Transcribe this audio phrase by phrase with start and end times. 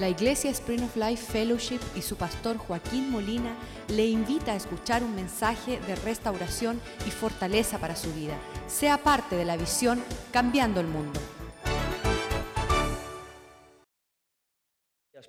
[0.00, 3.54] La Iglesia Spring of Life Fellowship y su pastor Joaquín Molina
[3.88, 8.32] le invita a escuchar un mensaje de restauración y fortaleza para su vida.
[8.66, 10.02] Sea parte de la visión
[10.32, 11.20] Cambiando el Mundo.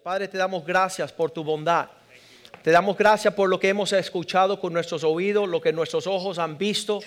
[0.02, 1.90] Padre, te damos gracias por tu bondad.
[2.64, 6.40] Te damos gracias por lo que hemos escuchado con nuestros oídos, lo que nuestros ojos
[6.40, 7.02] han visto,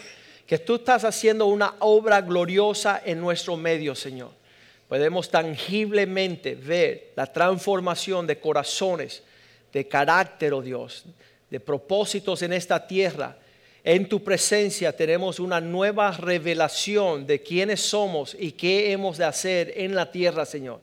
[0.46, 4.43] que tú estás haciendo una obra gloriosa en nuestro medio, Señor
[4.89, 9.23] podemos tangiblemente ver la transformación de corazones,
[9.73, 11.05] de carácter, oh Dios,
[11.51, 13.37] de propósitos en esta tierra.
[13.83, 19.73] En tu presencia tenemos una nueva revelación de quiénes somos y qué hemos de hacer
[19.77, 20.80] en la tierra, Señor.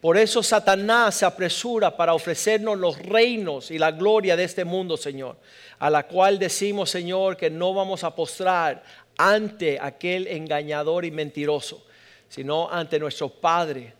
[0.00, 4.96] Por eso Satanás se apresura para ofrecernos los reinos y la gloria de este mundo,
[4.96, 5.36] Señor,
[5.78, 8.84] a la cual decimos, Señor, que no vamos a postrar
[9.16, 11.85] ante aquel engañador y mentiroso
[12.28, 13.94] sino ante nuestro Padre,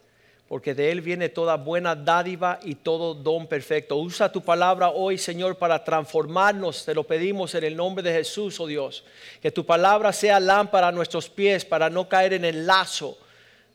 [0.49, 3.97] porque de Él viene toda buena dádiva y todo don perfecto.
[3.97, 6.85] Usa tu palabra hoy, Señor, para transformarnos.
[6.85, 9.05] Te lo pedimos en el nombre de Jesús, oh Dios.
[9.43, 13.19] Que tu palabra sea lámpara a nuestros pies para no caer en el lazo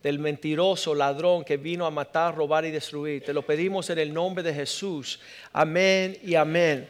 [0.02, 3.24] del mentiroso ladrón que vino a matar, robar y destruir.
[3.24, 5.20] Te lo pedimos en el nombre de Jesús.
[5.52, 6.88] Amén y amén.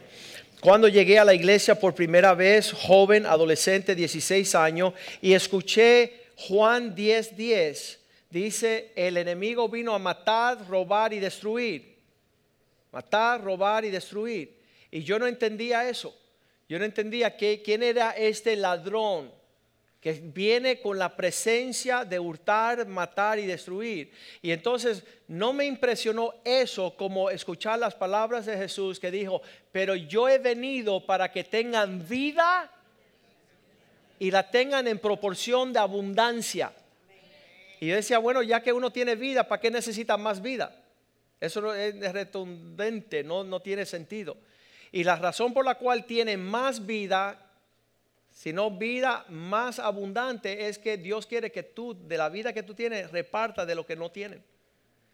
[0.60, 6.94] Cuando llegué a la iglesia por primera vez, joven, adolescente, 16 años, y escuché Juan
[6.94, 11.98] 10:10 10, dice, el enemigo vino a matar, robar y destruir.
[12.90, 14.58] Matar, robar y destruir.
[14.90, 16.14] Y yo no entendía eso.
[16.68, 19.30] Yo no entendía que, quién era este ladrón
[20.00, 24.10] que viene con la presencia de hurtar, matar y destruir.
[24.42, 29.94] Y entonces no me impresionó eso como escuchar las palabras de Jesús que dijo, pero
[29.94, 32.68] yo he venido para que tengan vida
[34.22, 36.72] y la tengan en proporción de abundancia.
[37.80, 40.80] Y yo decía, bueno, ya que uno tiene vida, ¿para qué necesita más vida?
[41.40, 44.36] Eso es redundante, no, no tiene sentido.
[44.92, 47.50] Y la razón por la cual tiene más vida,
[48.30, 52.74] sino vida más abundante, es que Dios quiere que tú, de la vida que tú
[52.74, 54.44] tienes, reparta de lo que no tienen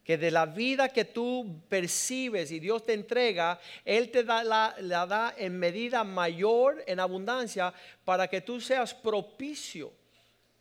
[0.08, 4.74] que de la vida que tú percibes y Dios te entrega, Él te da la,
[5.06, 7.74] da en medida mayor, en abundancia,
[8.06, 9.92] para que tú seas propicio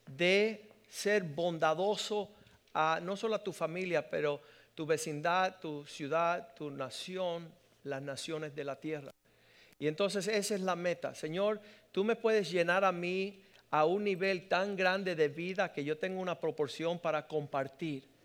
[0.06, 2.30] de ser bondadoso
[2.74, 4.42] a no solo a tu familia, pero
[4.76, 7.50] tu vecindad, tu ciudad, tu nación,
[7.86, 9.14] las naciones de la tierra.
[9.80, 11.16] Y entonces esa es la meta.
[11.16, 11.62] Señor,
[11.94, 13.42] tú me puedes llenar a mí
[13.72, 18.17] a un nivel tan grande de vida que yo tengo una proporción para compartir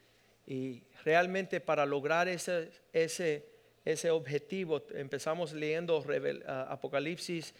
[0.47, 3.47] y realmente para lograr ese, ese,
[3.84, 6.04] ese objetivo, empezamos leyendo
[6.69, 7.54] Apocalipsis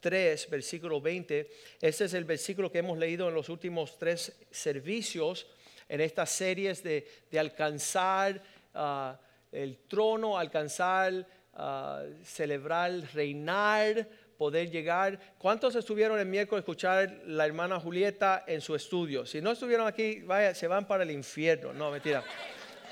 [0.00, 1.50] 3, versículo 20.
[1.80, 5.46] Este es el versículo que hemos leído en los últimos tres servicios,
[5.88, 8.42] en estas series de, de alcanzar
[8.74, 9.18] ah,
[9.52, 14.06] el trono, alcanzar, uh, celebrar, reinar
[14.38, 15.18] poder llegar.
[15.36, 19.26] ¿Cuántos estuvieron el miércoles a escuchar la hermana Julieta en su estudio?
[19.26, 21.74] Si no estuvieron aquí, vaya, se van para el infierno.
[21.74, 22.24] No, mentira.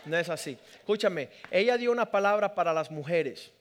[0.05, 0.59] No es así.
[0.79, 3.53] Escúchame, ella dio una palabra para las mujeres.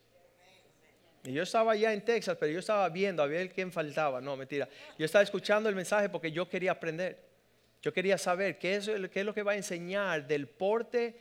[1.23, 4.19] Y yo estaba allá en Texas, pero yo estaba viendo a ver quién faltaba.
[4.19, 4.67] No, mentira.
[4.97, 7.17] Yo estaba escuchando el mensaje porque yo quería aprender.
[7.81, 11.15] Yo quería saber qué es, qué es lo que va a enseñar del porte.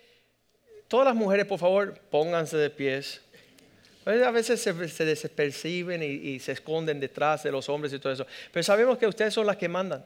[0.88, 3.24] Todas las mujeres, por favor, pónganse de pies.
[4.06, 8.26] A veces se, se desperciben y, se esconden detrás de los hombres y todo eso.
[8.53, 10.04] Pero sabemos que ustedes son las que mandan.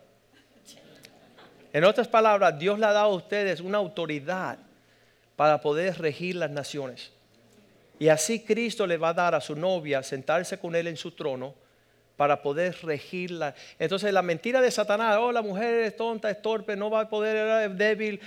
[1.73, 4.59] En otras palabras, Dios le ha dado a ustedes una autoridad
[5.35, 7.11] para poder regir las naciones.
[7.99, 11.11] Y así Cristo le va a dar a su novia sentarse con él en su
[11.11, 11.55] trono
[12.17, 13.55] para poder regirla.
[13.81, 17.09] Entonces la mentira de Satanás, oh la mujer es tonta, es torpe, no va a
[17.09, 18.21] poder, es débil,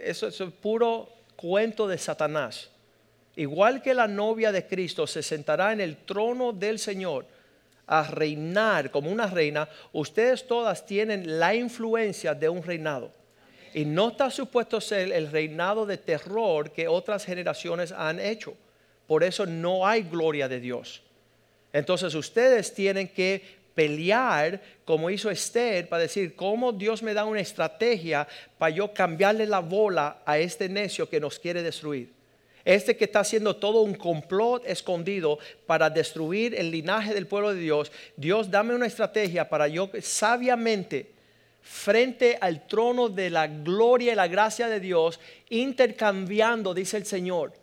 [0.00, 2.70] eso es puro cuento de Satanás
[3.38, 7.24] igual que la novia de Cristo se sentará en el trono del Señor
[7.86, 13.12] a reinar como una reina, ustedes todas tienen la influencia de un reinado.
[13.72, 18.54] Y no está supuesto ser el reinado de terror que otras generaciones han hecho.
[19.06, 21.02] Por eso no hay gloria de Dios.
[21.72, 27.40] Entonces ustedes tienen que pelear como hizo Esther para decir cómo Dios me da una
[27.40, 28.26] estrategia
[28.58, 32.17] para yo cambiarle la bola a este necio que nos quiere destruir.
[32.68, 37.60] Este que está haciendo todo un complot escondido para destruir el linaje del pueblo de
[37.60, 37.90] Dios.
[38.14, 41.10] Dios, dame una estrategia para yo sabiamente
[41.62, 45.18] frente al trono de la gloria y la gracia de Dios,
[45.48, 47.54] intercambiando, dice el Señor.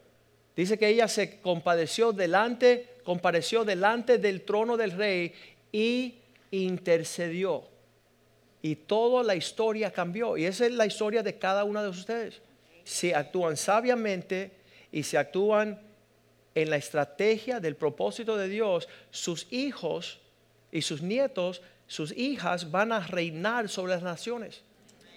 [0.55, 5.35] Dice que ella se compadeció delante, compareció delante del trono del rey
[5.71, 6.15] y
[6.49, 7.63] intercedió.
[8.63, 10.35] Y toda la historia cambió.
[10.35, 12.41] Y esa es la historia de cada uno de ustedes.
[12.83, 14.64] Si actúan sabiamente,
[14.95, 15.77] y se actúan
[16.55, 20.21] en la estrategia del propósito de Dios, sus hijos
[20.71, 24.63] y sus nietos, sus hijas van a reinar sobre las naciones.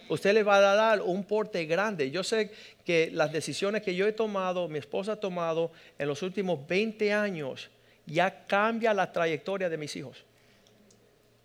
[0.08, 2.10] Usted le va a dar un porte grande.
[2.10, 2.50] Yo sé
[2.84, 7.12] que las decisiones que yo he tomado, mi esposa ha tomado en los últimos 20
[7.12, 7.70] años,
[8.04, 10.25] ya cambia la trayectoria de mis hijos.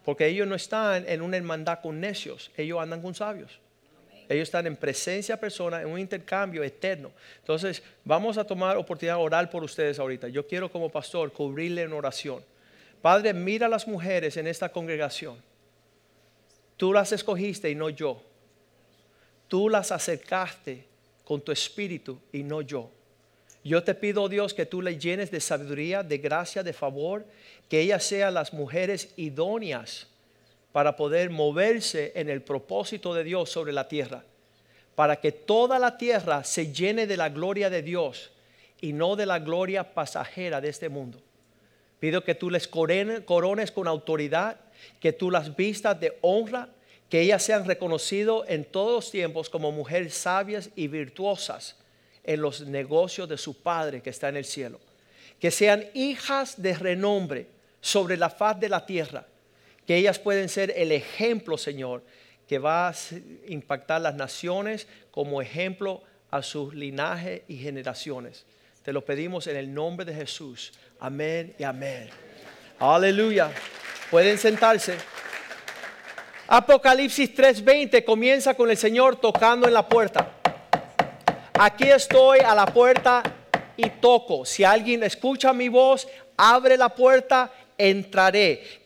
[0.03, 3.59] Porque ellos no están en una hermandad con necios, ellos andan con sabios.
[4.29, 7.11] Ellos están en presencia persona, en un intercambio eterno.
[7.39, 10.27] Entonces, vamos a tomar oportunidad de orar por ustedes ahorita.
[10.27, 12.43] Yo quiero como pastor cubrirle en oración.
[13.01, 15.37] Padre, mira a las mujeres en esta congregación.
[16.77, 18.21] Tú las escogiste y no yo.
[19.47, 20.85] Tú las acercaste
[21.23, 22.89] con tu espíritu y no yo.
[23.63, 27.25] Yo te pido, Dios, que tú le llenes de sabiduría, de gracia, de favor,
[27.69, 30.07] que ellas sean las mujeres idóneas
[30.73, 34.23] para poder moverse en el propósito de Dios sobre la tierra,
[34.95, 38.31] para que toda la tierra se llene de la gloria de Dios
[38.81, 41.21] y no de la gloria pasajera de este mundo.
[41.99, 44.59] Pido que tú les corones con autoridad,
[44.99, 46.67] que tú las vistas de honra,
[47.07, 51.77] que ellas sean reconocidas en todos los tiempos como mujeres sabias y virtuosas
[52.23, 54.79] en los negocios de su Padre que está en el cielo.
[55.39, 57.47] Que sean hijas de renombre
[57.79, 59.27] sobre la faz de la tierra
[59.85, 62.03] que ellas pueden ser el ejemplo, Señor,
[62.47, 62.95] que va a
[63.47, 68.45] impactar las naciones como ejemplo a sus linajes y generaciones.
[68.83, 70.73] Te lo pedimos en el nombre de Jesús.
[70.99, 72.09] Amén y amén.
[72.79, 73.51] Aleluya.
[74.11, 74.97] Pueden sentarse.
[76.47, 80.33] Apocalipsis 3:20 comienza con el Señor tocando en la puerta.
[81.53, 83.23] Aquí estoy a la puerta
[83.77, 84.45] y toco.
[84.45, 88.82] Si alguien escucha mi voz, abre la puerta, entraré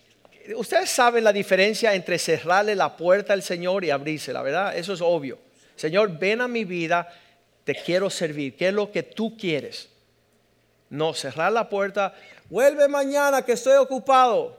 [0.55, 4.77] ustedes saben la diferencia entre cerrarle la puerta al Señor y abrírsela, ¿verdad?
[4.77, 5.39] Eso es obvio.
[5.75, 7.07] Señor, ven a mi vida,
[7.63, 8.55] te quiero servir.
[8.55, 9.89] ¿Qué es lo que tú quieres?
[10.89, 12.13] No, cerrar la puerta,
[12.49, 14.57] vuelve mañana que estoy ocupado.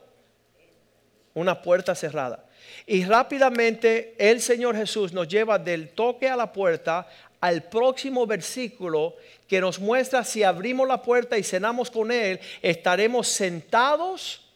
[1.35, 2.44] Una puerta cerrada.
[2.87, 7.06] Y rápidamente el Señor Jesús nos lleva del toque a la puerta
[7.40, 13.29] al próximo versículo que nos muestra si abrimos la puerta y cenamos con Él, estaremos
[13.29, 14.48] sentados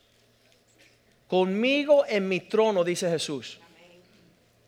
[1.32, 3.58] conmigo en mi trono, dice Jesús.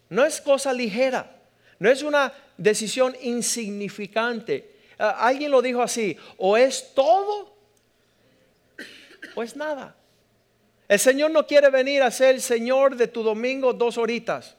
[0.09, 1.31] No es cosa ligera,
[1.79, 4.71] no es una decisión insignificante.
[4.99, 7.55] Ah, alguien lo dijo así, o es todo
[9.35, 9.95] o es nada.
[10.89, 14.57] El Señor no quiere venir a ser el Señor de tu domingo dos horitas.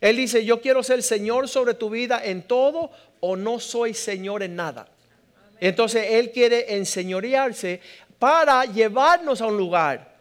[0.00, 4.44] Él dice, yo quiero ser Señor sobre tu vida en todo o no soy Señor
[4.44, 4.86] en nada.
[5.58, 7.80] Entonces Él quiere enseñorearse
[8.20, 10.11] para llevarnos a un lugar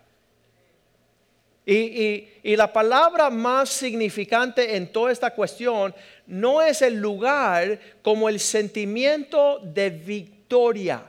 [1.66, 5.94] y, la palabra más significante en toda esta cuestión
[6.26, 11.04] no es el lugar como el sentimiento de victoria.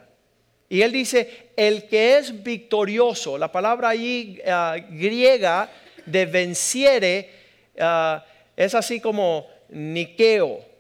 [0.69, 5.71] Y él dice, el que es victorioso, la palabra allí ah, griega
[6.07, 7.31] de venciere
[7.79, 8.25] ah,
[8.57, 10.72] es así como Nikeo.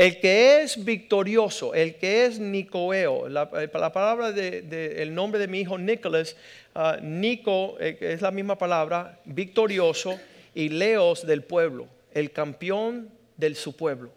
[0.00, 5.46] El que es victorioso, el que es Nicoeo, la, palabra del de, el nombre de
[5.46, 6.36] mi hijo Nicholas
[6.74, 10.20] Ah, Nico, eh, es la misma palabra, victorioso,
[10.54, 14.10] y Leos del pueblo, el campeón de su pueblo.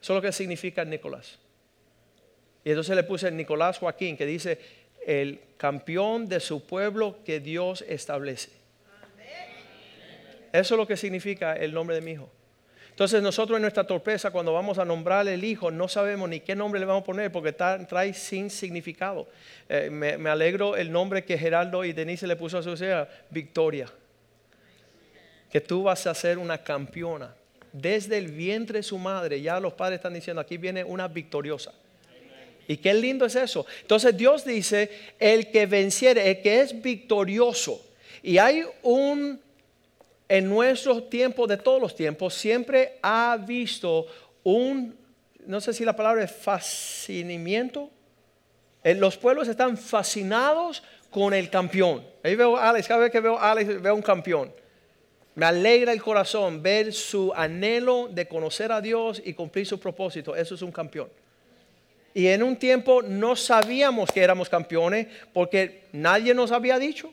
[0.00, 1.38] Eso es lo que significa Nicolás.
[2.64, 4.58] Y entonces le puse Nicolás Joaquín, que dice,
[5.06, 8.50] el campeón de su pueblo que Dios establece.
[10.52, 12.30] Eso es lo que significa el nombre de mi hijo.
[12.98, 16.56] Entonces nosotros en nuestra torpeza, cuando vamos a nombrar el hijo, no sabemos ni qué
[16.56, 19.28] nombre le vamos a poner porque trae sin significado.
[19.68, 23.88] Eh, me, alegro el nombre que Geraldo y Denise le puso a su hija, Victoria.
[25.48, 27.32] Que tú vas a ser una campeona.
[27.72, 31.72] Desde el vientre de su madre, ya los padres están diciendo, aquí viene una victoriosa.
[32.66, 33.64] Y qué lindo es eso.
[33.80, 34.90] Entonces Dios dice,
[35.20, 37.80] el que venciere, el que es victorioso.
[38.24, 39.40] Y hay un
[40.28, 44.06] en nuestros tiempos, de todos los tiempos, siempre ha visto
[44.44, 44.94] un,
[45.46, 47.90] no sé si la palabra es fascinamiento.
[48.84, 52.04] Eh, los pueblos están fascinados con el campeón.
[52.22, 54.52] Ahí veo a Alex, cada vez que veo a Alex veo un campeón.
[55.34, 60.36] Me alegra el corazón ver su anhelo de conocer a Dios y cumplir su propósito.
[60.36, 61.08] Eso es un campeón.
[62.12, 67.12] Y en un tiempo no sabíamos que éramos campeones porque nadie nos había dicho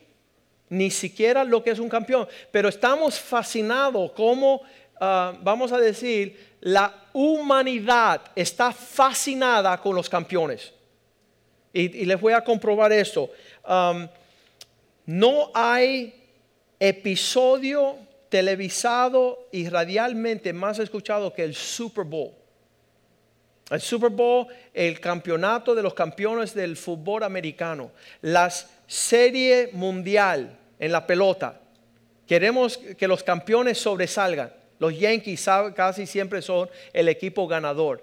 [0.68, 4.62] ni siquiera lo que es un campeón, pero estamos fascinados como,
[5.00, 10.72] ah, vamos a decir, la humanidad está fascinada con los campeones.
[11.72, 13.30] Y, les voy a comprobar esto.
[15.04, 16.14] no hay
[16.80, 22.32] episodio televisado y radialmente más escuchado que el Super Bowl.
[23.70, 27.90] El Super Bowl, el campeonato de los campeones del fútbol americano,
[28.22, 31.60] las serie mundial en la pelota.
[32.26, 34.52] Queremos que los campeones sobresalgan.
[34.78, 38.02] Los Yankees casi siempre son el equipo ganador.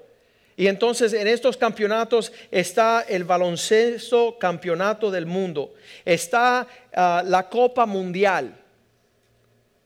[0.56, 5.74] Y entonces en estos campeonatos está el baloncesto campeonato del mundo,
[6.06, 8.60] está ah, la Copa Mundial.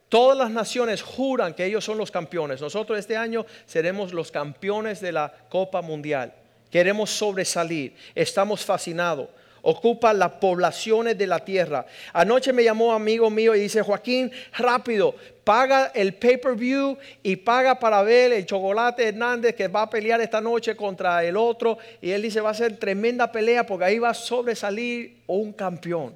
[0.10, 2.62] Todas las naciones juran que ellos son los campeones.
[2.62, 6.34] Nosotros este año seremos los campeones de la Copa Mundial.
[6.72, 7.96] Queremos sobresalir.
[8.16, 9.30] Estamos fascinados
[9.70, 11.86] ocupa las poblaciones de la tierra.
[12.14, 18.02] Anoche me llamó amigo mío y dice, Joaquín, rápido, paga el pay-per-view y paga para
[18.02, 21.78] ver el Chocolate Hernández que va a pelear esta noche contra el otro.
[22.02, 26.16] Y él dice, va a ser tremenda pelea porque ahí va a sobresalir un campeón.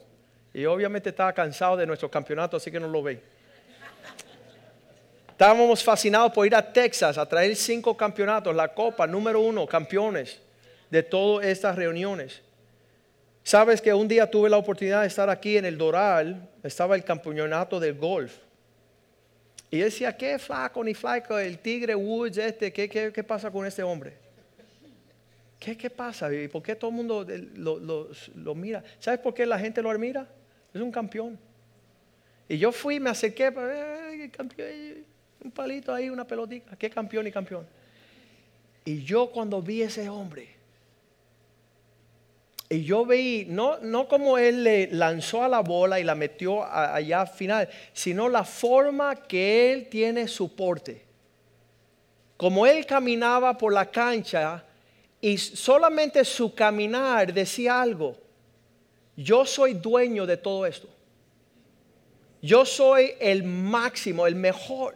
[0.54, 3.22] Y obviamente estaba cansado de nuestro campeonato, así que no lo ve.
[5.30, 10.40] Estábamos fascinados por ir a Texas a traer cinco campeonatos, la copa número uno, campeones
[10.90, 12.42] de todas estas reuniones.
[13.44, 17.04] Sabes que un día tuve la oportunidad de estar aquí en el Doral, estaba el
[17.04, 18.38] campeonato del golf.
[19.72, 22.72] Y decía, ¿qué flaco ni flaco el tigre Woods este?
[22.74, 24.18] ¿Qué, qué, pasa con este hombre?
[25.58, 26.32] ¿Qué, ¿Qué, pasa?
[26.34, 28.84] ¿Y por qué todo el mundo lo, lo, mira?
[29.00, 30.28] ¿Sabes por qué la gente lo admira?
[30.74, 31.40] Es un campeón.
[32.50, 33.48] Y yo fui, me acerqué,
[35.42, 36.76] un palito ahí, una pelotita.
[36.76, 37.66] ¿Qué campeón y campeón?
[38.84, 40.50] Y yo cuando vi ese hombre,
[42.72, 46.64] y yo vi, no, no como él le lanzó a la bola y la metió
[46.64, 51.04] allá al final, sino la forma que él tiene su porte.
[52.38, 54.64] Como él caminaba por la cancha
[55.20, 58.16] y solamente su caminar decía algo.
[59.18, 60.88] Yo soy dueño de todo esto.
[62.42, 64.96] Yo soy el máximo, el mejor.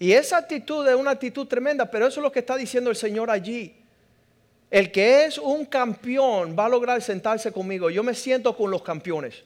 [0.00, 2.96] Y esa actitud es una actitud tremenda, pero eso es lo que está diciendo el
[2.96, 3.77] Señor allí.
[4.70, 7.88] El que es un campeón va a lograr sentarse conmigo.
[7.88, 9.44] Yo me siento con los campeones.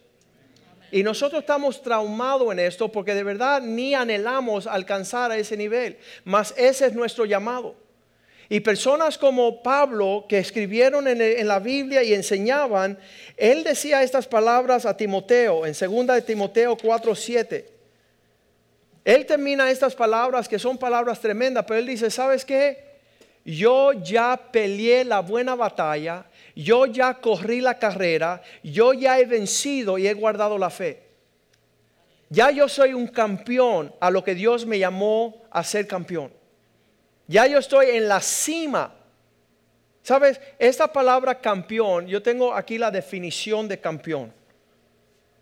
[0.90, 5.96] Y nosotros estamos traumados en esto porque de verdad ni anhelamos alcanzar a ese nivel.
[6.24, 7.76] Mas ese es nuestro llamado.
[8.48, 12.98] Y personas como Pablo que escribieron en, la Biblia y enseñaban,
[13.38, 17.64] él decía estas palabras a Timoteo en 2 de Timoteo 4:7.
[19.04, 22.91] Él termina estas palabras que son palabras tremendas, pero él dice, ¿sabes qué?
[23.44, 29.98] Yo ya peleé la buena batalla, yo ya corrí la carrera, yo ya he vencido
[29.98, 31.02] y he guardado la fe.
[32.30, 36.32] Ya yo soy un campeón a lo que Dios me llamó a ser campeón.
[37.26, 38.94] Ya yo estoy en la cima.
[40.02, 40.40] ¿Sabes?
[40.58, 44.32] Esta palabra campeón, yo tengo aquí la definición de campeón.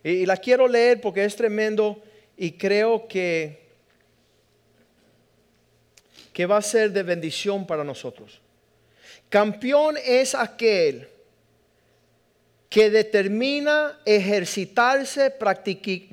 [0.02, 2.02] Y, la quiero leer porque es tremendo
[2.36, 3.69] y creo que
[6.40, 8.40] que va a ser de bendición para nosotros.
[9.28, 11.06] Campeón es aquel
[12.70, 15.30] que determina ejercitarse,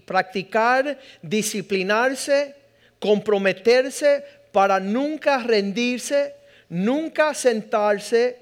[0.05, 2.55] practicar, disciplinarse,
[2.99, 6.35] comprometerse para nunca rendirse,
[6.67, 8.37] nunca sentarse,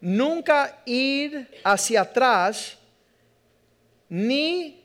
[0.00, 2.76] nunca ir hacia atrás,
[4.08, 4.82] ni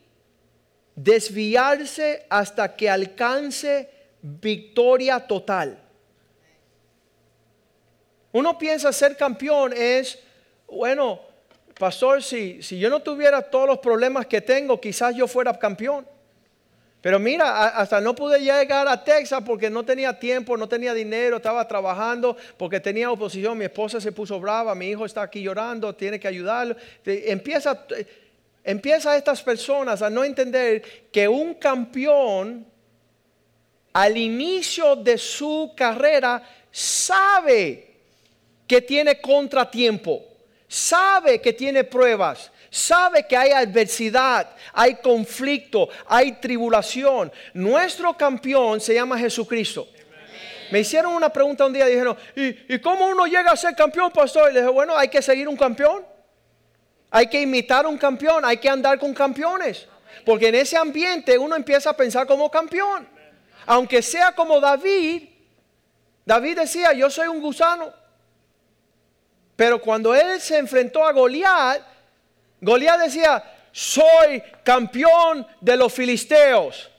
[0.96, 3.90] desviarse hasta que alcance
[4.22, 5.83] victoria total.
[8.34, 10.20] Uno piensa ser campeón es,
[10.68, 11.22] bueno,
[11.80, 16.06] pastor, si, si yo no tuviera todos los problemas que tengo, quizás yo fuera campeón.
[17.00, 21.36] Pero mira, hasta no pude llegar a Texas porque no tenía tiempo, no tenía dinero,
[21.36, 23.58] estaba trabajando porque tenía oposición.
[23.58, 26.76] Mi esposa se puso brava, mi hijo está aquí llorando, tiene que ayudarlo.
[27.06, 27.86] Empieza,
[28.64, 32.66] empieza estas personas a no entender que un campeón
[33.92, 37.93] al inicio de su carrera sabe
[38.74, 40.26] que tiene contratiempo,
[40.68, 47.32] sabe que tiene pruebas, sabe que hay adversidad, hay conflicto, hay tribulación.
[47.54, 49.88] Nuestro campeón se llama Jesucristo.
[50.72, 54.10] Me hicieron una pregunta un día, dijeron, ¿y, ¿y cómo uno llega a ser campeón,
[54.10, 54.50] pastor?
[54.50, 56.04] Y le dije, bueno, hay que seguir un campeón,
[57.12, 59.88] hay que imitar un campeón, hay que andar con campeones.
[60.26, 63.08] Porque en ese ambiente uno empieza a pensar como campeón.
[63.68, 65.30] Aunque sea como David,
[66.26, 68.02] David decía, yo soy un gusano.
[69.56, 71.82] Pero cuando él se enfrentó a Goliat,
[72.62, 76.90] Goliat decía, soy campeón de los filisteos.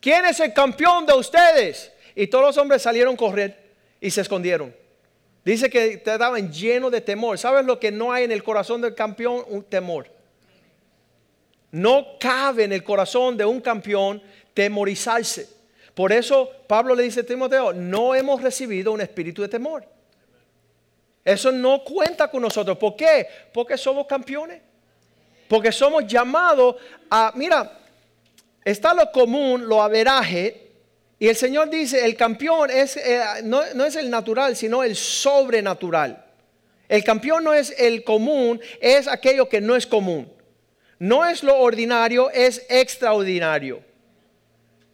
[0.00, 1.92] ¿Quién es el campeón de ustedes?
[2.14, 3.56] Y todos los hombres salieron a correr
[4.00, 4.74] y se escondieron.
[5.44, 7.38] Dice que estaban llenos de temor.
[7.38, 9.44] ¿Sabes lo que no hay en el corazón del campeón?
[9.48, 10.08] Un temor.
[11.70, 15.48] No cabe en el corazón de un campeón temorizarse.
[15.94, 19.93] Por eso Pablo le dice a Timoteo, no hemos recibido un espíritu de temor
[21.24, 22.76] Eso no cuenta con nosotros.
[22.76, 23.26] ¿Por qué?
[23.52, 24.60] Porque somos campeones.
[25.48, 26.76] Porque somos llamados
[27.10, 27.78] a, mira,
[28.64, 30.64] está lo común, lo averaje,
[31.18, 34.96] y el Señor dice, el campeón es, eh, no, no es el natural, sino el
[34.96, 36.24] sobrenatural.
[36.88, 40.30] El campeón no es el común, es aquello que no es común.
[40.98, 43.82] No es lo ordinario, es extraordinario.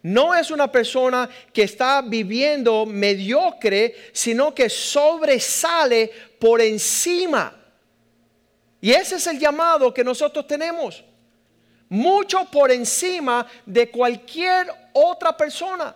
[0.03, 7.55] No es una persona que está viviendo mediocre, sino que sobresale por encima.
[8.81, 11.03] Y ese es el llamado que nosotros tenemos.
[11.87, 15.95] Mucho por encima de cualquier otra persona.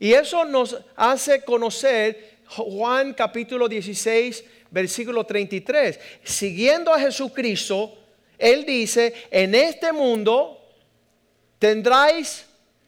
[0.00, 6.00] Y eso nos hace conocer Juan capítulo 16, versículo 33.
[6.24, 7.96] Siguiendo a Jesucristo,
[8.36, 10.60] Él dice, en este mundo
[11.58, 12.46] tendráis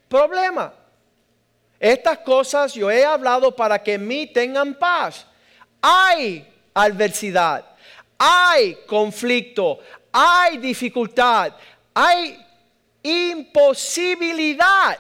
[0.09, 0.75] problema.
[1.79, 5.27] Estas cosas yo he hablado para que en mí tengan paz.
[5.81, 7.65] Hay adversidad,
[8.19, 9.79] hay conflicto,
[10.13, 11.53] hay dificultad,
[11.95, 12.45] hay
[13.03, 14.99] imposibilidad.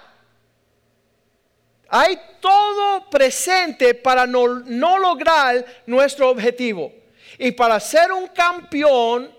[1.88, 6.92] Hay todo presente para no, lograr nuestro objetivo.
[7.38, 9.34] Y para ser un campeón,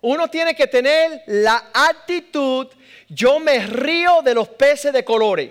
[0.00, 2.68] uno tiene que tener la actitud,
[3.10, 5.50] yo me río de los peces de colores.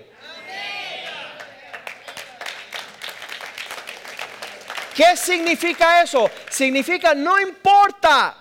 [4.96, 6.30] ¿Qué significa eso?
[6.50, 8.36] Significa no importa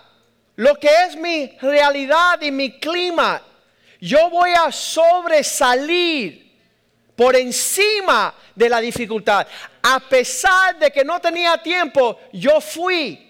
[0.56, 3.40] lo que es mi realidad y mi clima,
[4.00, 6.52] yo voy a sobresalir
[7.14, 9.46] por encima de la dificultad.
[9.82, 13.24] A pesar de que no tenía tiempo, yo fui.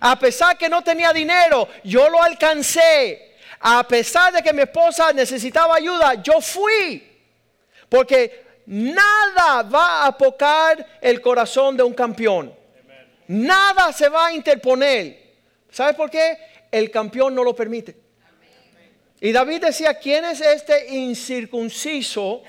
[0.00, 3.31] A pesar que no tenía dinero, yo lo alcancé.
[3.62, 7.08] A pesar de que mi esposa necesitaba ayuda, yo fui.
[7.88, 12.54] Porque nada va a tocar el corazón de un campeón.
[13.28, 15.34] Nada se va a interponer.
[15.70, 16.36] ¿Sabes por qué?
[16.70, 17.96] El campeón no lo permite.
[19.20, 22.42] Y David decía, ¿quién es este incircunciso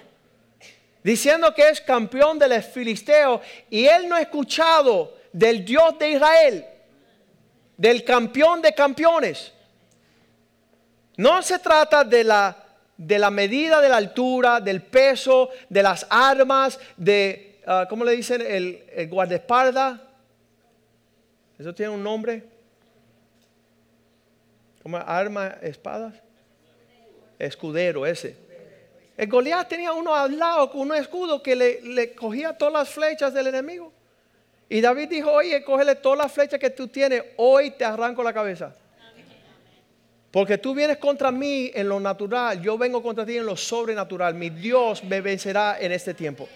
[1.04, 6.66] diciendo que es campeón del filisteo y él no ha escuchado del Dios de Israel,
[7.76, 9.52] del campeón de campeones.
[11.18, 12.56] No se trata de la,
[12.98, 18.14] de la medida de la altura, del peso, de las armas, de, uh, ¿cómo le
[18.14, 18.42] dicen?
[18.42, 20.00] El, el guardaespaldas.
[21.60, 22.44] ¿Eso tiene un nombre?
[24.82, 24.98] ¿Cómo?
[24.98, 26.14] Arma, espadas.
[27.40, 28.44] Escudero, ese.
[29.16, 33.34] El Goliat tenía uno al lado con un escudo que le, cogía todas las flechas
[33.34, 33.92] del enemigo.
[34.70, 38.34] Y David dijo, oye, cógele todas las flechas que tú tienes, hoy te arranco la
[38.34, 38.76] cabeza.
[40.34, 44.34] Porque tú vienes contra mí en lo natural, yo vengo contra ti en lo sobrenatural.
[44.34, 46.50] Mi Dios me vencerá en este tiempo.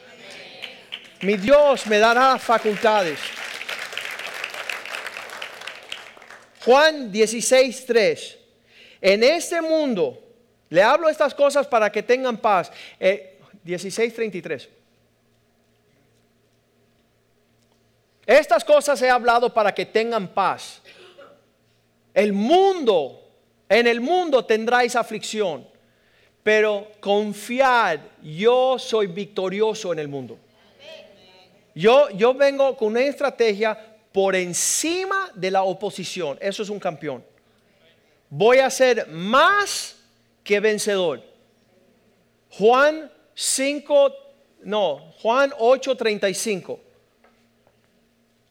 [1.22, 3.20] Mi Dios me dará facultades.
[6.66, 8.40] Juan 16:3.
[9.00, 10.24] En este mundo
[10.70, 12.72] le hablo estas cosas para que tengan paz.
[13.00, 14.64] 16:33.
[14.66, 14.70] Eh,
[18.26, 20.82] estas cosas he hablado para que tengan paz.
[22.12, 23.27] El mundo,
[23.70, 25.68] en el mundo tendráis aflicción,
[26.44, 30.38] pero confiad, yo soy victorioso en el mundo.
[31.76, 33.78] Yo, yo vengo con una estrategia
[34.12, 36.38] por encima de la oposición.
[36.42, 37.24] Eso es un campeón.
[38.30, 39.96] Voy a ser más
[40.44, 41.22] que vencedor.
[42.52, 44.14] Juan 5,
[44.64, 46.80] no, Juan 8:35.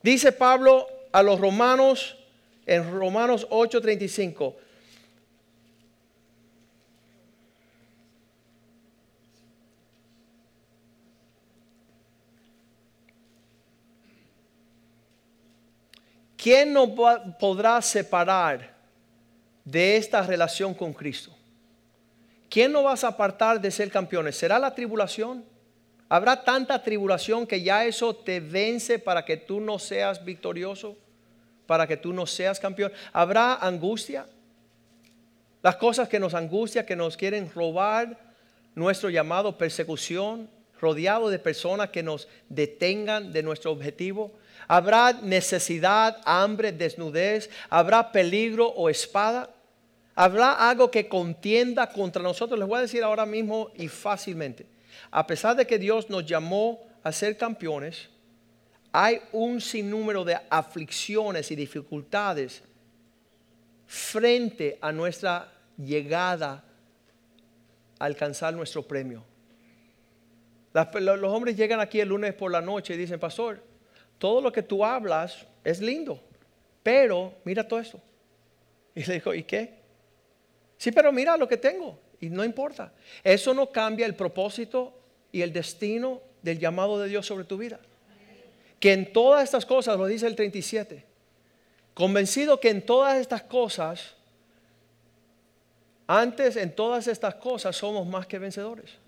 [0.02, 2.16] Dice Pablo a los romanos
[2.64, 4.54] en Romanos 8:35.
[16.36, 16.90] ¿Quién nos
[17.38, 18.74] podrá separar
[19.64, 21.36] de esta relación con Cristo?
[22.56, 24.34] ¿quién no vas a apartar de ser campeones?
[24.34, 25.44] ¿Será la tribulación?
[26.08, 30.96] ¿Habrá tanta tribulación que ya eso te vence para que tú no seas victorioso?
[31.66, 32.92] ¿Para que tú no seas campeón?
[33.12, 34.26] ¿Habrá angustia?
[35.62, 38.16] Las cosas que nos angustian, que nos quieren robar
[38.74, 40.48] nuestro llamado persecución,
[40.80, 44.32] rodeado de personas que nos detengan de nuestro objetivo.
[44.68, 47.50] ¿Habrá necesidad, hambre, desnudez?
[47.70, 49.50] ¿Habrá peligro o espada?
[50.14, 52.58] Habrá algo que contienda contra nosotros.
[52.58, 54.66] Les voy a decir ahora mismo y fácilmente.
[55.10, 58.08] A pesar de que Dios nos llamó a ser campeones,
[58.92, 62.62] hay un sinnúmero de aflicciones y dificultades
[63.86, 66.64] frente a nuestra llegada
[67.98, 69.22] a alcanzar nuestro premio.
[71.00, 73.62] Los hombres llegan aquí el lunes por la noche y dicen, pastor,
[74.18, 76.20] todo lo que tú hablas es lindo,
[76.82, 78.00] pero mira todo esto.
[78.94, 79.74] Y le dijo, ¿y qué?
[80.78, 81.98] Sí, pero mira lo que tengo.
[82.20, 82.92] Y no importa.
[83.22, 84.98] Eso no cambia el propósito
[85.32, 87.78] y el destino del llamado de Dios sobre tu vida.
[88.80, 91.04] Que en todas estas cosas, lo dice el 37,
[91.94, 94.14] convencido que en todas estas cosas,
[96.06, 99.05] antes en todas estas cosas somos más que vencedores.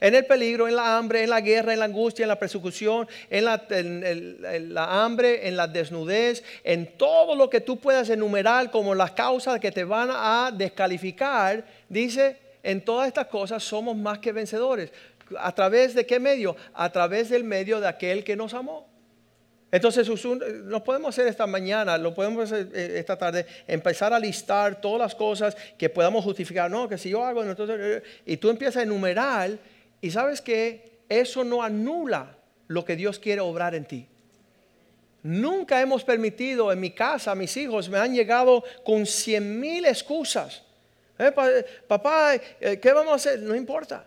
[0.00, 3.08] En el peligro, en la hambre, en la guerra, en la angustia, en la persecución,
[3.30, 9.12] en la, hambre, en la desnudez, en todo lo que tú puedas enumerar como las
[9.12, 14.92] causas que te van a descalificar, dice, en todas estas cosas somos más que vencedores.
[15.38, 16.56] ¿A través de qué medio?
[16.74, 18.86] A través del medio de aquel que nos amó.
[19.72, 24.80] Entonces, nos podemos hacer esta mañana, lo podemos hacer eh, esta tarde, empezar a listar
[24.80, 26.70] todas las cosas que podamos justificar.
[26.70, 29.58] No, que si yo hago, entonces, eh, y tú empiezas a enumerar
[30.06, 32.36] y sabes que eso no anula
[32.68, 34.06] lo que Dios quiere obrar en ti.
[35.24, 40.62] Nunca hemos permitido en mi casa, mis hijos me han llegado con cien mil excusas.
[41.18, 41.32] Eh,
[41.88, 43.40] papá, eh, ¿qué vamos a hacer?
[43.40, 44.06] No importa.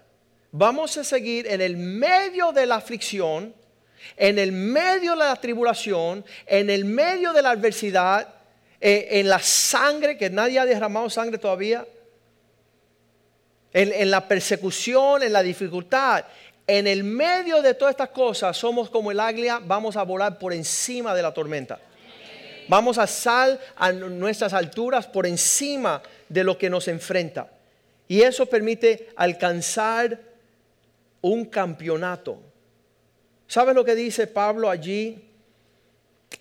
[0.53, 3.53] Vamos a seguir en el medio de la aflicción,
[4.15, 8.25] en el medio de la tribulación, en el medio de la adversidad,
[8.79, 11.85] eh, en la sangre, que nadie ha derramado sangre todavía
[13.73, 16.25] en, la persecución, en la dificultad,
[16.65, 20.53] en el medio de todas estas cosas, somos como el águila, vamos a volar por
[20.53, 21.79] encima de la tormenta.
[22.67, 27.49] Vamos a sal a nuestras alturas por encima de lo que nos enfrenta.
[28.07, 30.19] Y eso permite alcanzar
[31.21, 32.39] un campeonato.
[33.47, 35.23] ¿Sabes lo que dice Pablo allí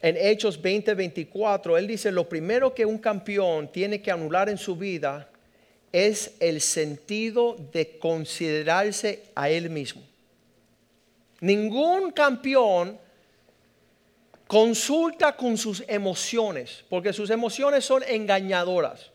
[0.03, 1.79] en Hechos 20:24?
[1.79, 5.31] Él dice, lo primero que un campeón tiene que anular en su vida
[5.92, 10.03] es el sentido de considerarse a él mismo.
[11.40, 12.98] Ningún campeón
[14.46, 19.11] consulta con sus emociones, porque sus emociones son engañadoras.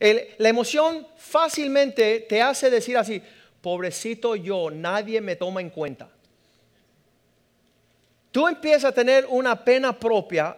[0.00, 3.20] la emoción fácilmente te hace decir así,
[3.60, 6.08] pobrecito yo, nadie me toma en cuenta.
[8.30, 10.56] Tú empiezas a tener una pena propia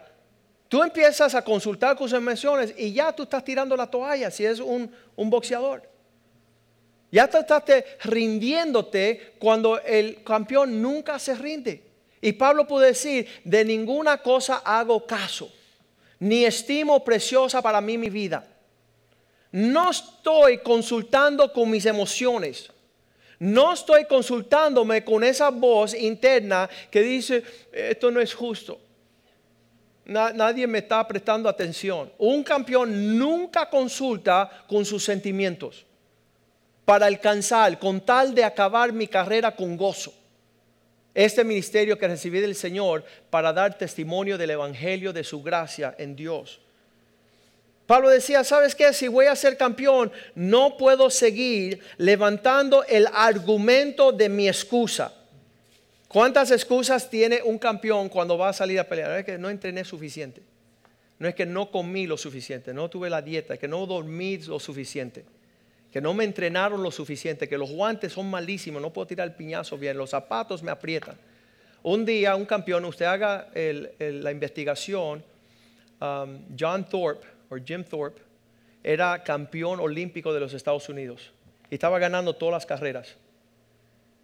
[0.72, 4.46] Tú empiezas a consultar con sus emociones y ya tú estás tirando la toalla si
[4.46, 5.86] es un, boxeador.
[7.10, 7.62] Ya te estás
[8.04, 11.82] rindiéndote cuando el campeón nunca se rinde.
[12.22, 15.52] Y Pablo puede decir, de ninguna cosa hago caso,
[16.18, 18.42] ni estimo preciosa para mí mi vida.
[19.50, 22.70] No estoy consultando con mis emociones.
[23.38, 27.42] No estoy consultándome con esa voz interna que dice,
[27.74, 28.80] esto no es justo
[30.12, 32.12] nadie me está prestando atención.
[32.18, 35.84] Un campeón nunca consulta con sus sentimientos
[36.84, 40.12] para alcanzar, con tal de acabar mi carrera con gozo.
[41.14, 46.16] Este ministerio que recibí del Señor para dar testimonio del Evangelio de su gracia en
[46.16, 46.60] Dios.
[47.86, 48.92] Pablo decía, ¿sabes qué?
[48.92, 55.12] Si voy a ser campeón, no puedo seguir levantando el argumento de mi excusa.
[56.12, 59.20] ¿Cuántas excusas tiene un campeón cuando va a salir a pelear?
[59.20, 60.42] Es que no entrené suficiente.
[61.18, 64.58] No es que no comí lo suficiente, no tuve la dieta, que no dormí lo
[64.58, 65.24] suficiente,
[65.90, 69.34] que no me entrenaron lo suficiente, que los guantes son malísimos, no puedo tirar el
[69.34, 71.16] piñazo bien, los zapatos me aprietan.
[71.84, 75.24] Un día un campeón, usted haga la investigación,
[76.00, 78.20] um, John Thorpe o Jim Thorpe
[78.82, 81.30] era campeón olímpico de los Estados Unidos
[81.70, 83.16] y estaba ganando todas las carreras.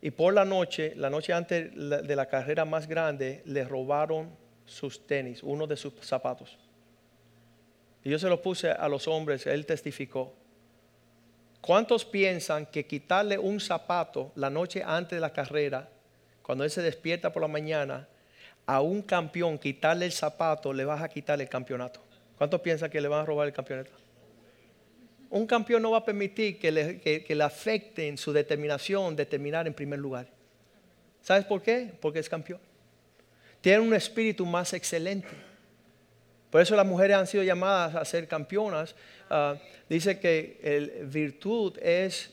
[0.00, 4.30] Y por la noche, la noche antes de la carrera más grande, le robaron
[4.64, 6.56] sus tenis, uno de sus zapatos.
[8.04, 10.34] Y yo se lo puse a los hombres, él testificó.
[11.60, 15.88] ¿Cuántos piensan que quitarle un zapato la noche antes de la carrera,
[16.42, 18.06] cuando él se despierta por la mañana,
[18.66, 22.00] a un campeón quitarle el zapato, le vas a quitar el campeonato?
[22.36, 23.90] ¿Cuántos piensan que le van a robar el campeonato?
[25.30, 29.74] Un campeón no va a permitir que le, que, afecten su determinación de terminar en
[29.74, 30.28] primer lugar.
[31.22, 31.92] ¿Sabes por qué?
[32.00, 32.60] Porque es campeón.
[33.60, 35.28] Tiene un espíritu más excelente.
[36.50, 38.94] Por eso las mujeres han sido llamadas a ser campeonas.
[39.28, 39.56] Ah,
[39.88, 42.30] dice que el virtud es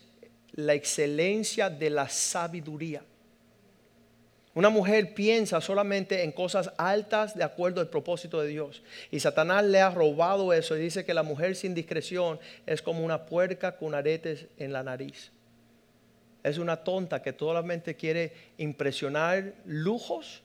[0.54, 3.04] la excelencia de la sabiduría.
[4.56, 8.84] Una mujer piensa solamente en cosas altas de acuerdo al propósito de Dios.
[9.12, 13.04] Y Satanás le ha robado eso y dice que la mujer sin discreción es como
[13.04, 15.30] una puerca con aretes en la nariz.
[16.42, 20.42] Es una tonta que solamente quiere impresionar lujos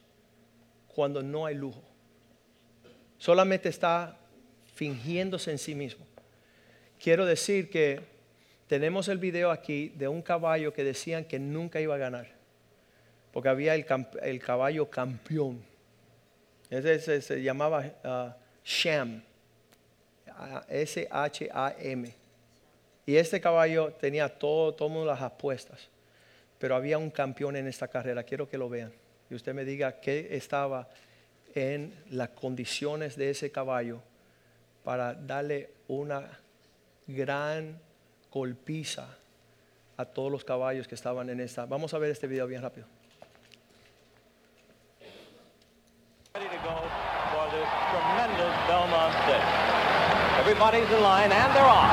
[0.88, 1.84] cuando no hay lujo.
[3.16, 4.18] Solamente está
[4.74, 6.04] fingiéndose en sí mismo.
[6.98, 8.00] Quiero decir que
[8.66, 12.39] tenemos el video aquí de un caballo que decían que nunca iba a ganar
[13.32, 15.62] porque había el, caballo campeón.
[16.68, 19.22] Ese se, llamaba ah, Sham.
[20.68, 22.14] S-H-A-M.
[23.06, 25.88] Y este caballo tenía todo, todas las apuestas.
[26.58, 28.22] Pero había un campeón en esta carrera.
[28.22, 28.92] Quiero que lo vean.
[29.28, 30.88] Y usted me diga qué estaba
[31.54, 34.00] en las condiciones de ese caballo
[34.84, 36.38] para darle una
[37.06, 37.78] gran
[38.30, 39.16] golpiza
[39.96, 41.66] a todos los caballos que estaban en esta.
[41.66, 42.99] Vamos a ver este video bien rápido.
[50.60, 51.88] Everybody's in line, and they're off.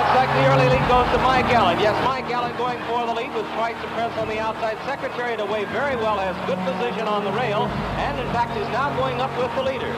[0.00, 1.76] Looks like the early lead goes to Mike Allen.
[1.76, 4.80] Yes, Mike Allen going for the lead with Price to Prince on the outside.
[4.88, 7.68] Secretary to away very well, has good position on the rail,
[8.00, 9.92] and in fact is now going up with the leader.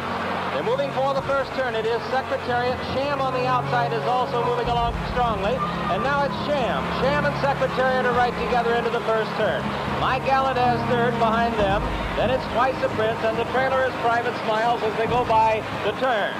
[0.59, 1.79] They're moving for the first turn.
[1.79, 2.75] It is Secretariat.
[2.99, 5.55] Sham on the outside is also moving along strongly.
[5.95, 6.83] And now it's Sham.
[6.99, 9.63] Sham and Secretariat are right together into the first turn.
[10.03, 11.87] Mike Allen has third behind them.
[12.19, 15.63] Then it's Twice the Prince, and the trailer is Private Smiles as they go by
[15.87, 16.35] the turn.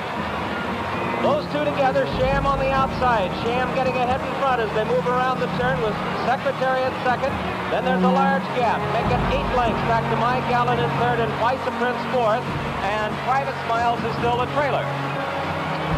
[1.23, 3.35] Those two together, Sham on the outside.
[3.43, 5.91] Sham getting ahead in front as they move around the turn with
[6.31, 7.35] Secretariat second.
[7.75, 8.79] Then there's a large gap.
[8.95, 12.47] Make it eight lengths back to Mike Allen in third and Twice a Prince fourth.
[12.87, 14.87] And Private Smiles is still the trailer.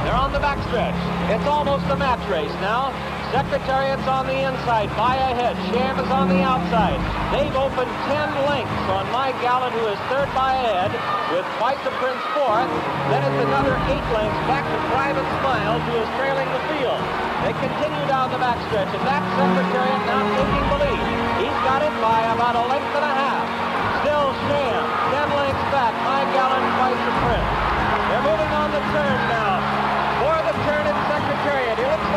[0.08, 0.96] They're on the backstretch.
[1.28, 2.88] It's almost a match race now.
[3.30, 5.54] Secretariat's on the inside, by ahead.
[5.70, 6.98] Sham is on the outside.
[7.30, 10.90] They've opened 10 lengths on Mike Allen, who is third by a head,
[11.30, 12.66] with a Prince fourth.
[13.06, 16.98] Then it's another eight lengths back to Private Smiles, who is trailing the field.
[17.46, 21.06] They continue down the backstretch, and that's Secretariat now taking the lead.
[21.38, 23.46] He's got it by about a length and a half.
[24.02, 24.82] Still Sham,
[25.14, 25.94] 10 lengths back.
[26.02, 27.50] Mike Allen, Twice a Prince.
[28.10, 29.54] They're moving on the turn now.
[30.18, 31.78] For the turn in Secretariat.
[31.78, 32.10] He looks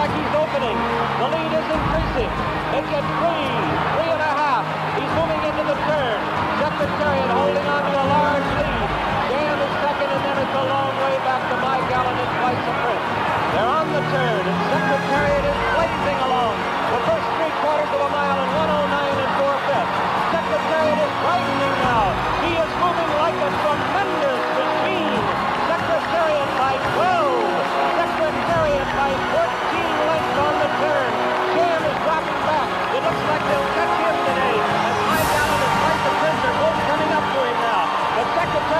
[0.54, 2.30] The lead is increasing.
[2.70, 3.50] Make it three,
[3.98, 4.62] three and a half.
[4.94, 6.20] He's moving into the turn.
[6.62, 8.90] Secretariat holding on to a large lead.
[9.34, 12.66] Dan is second, and then it's a long way back to Mike Allen and Twice
[12.70, 13.08] a Prince.
[13.50, 16.54] They're on the turn, and Secretariat is blazing along.
[16.54, 18.83] The first three quarters of a mile in 109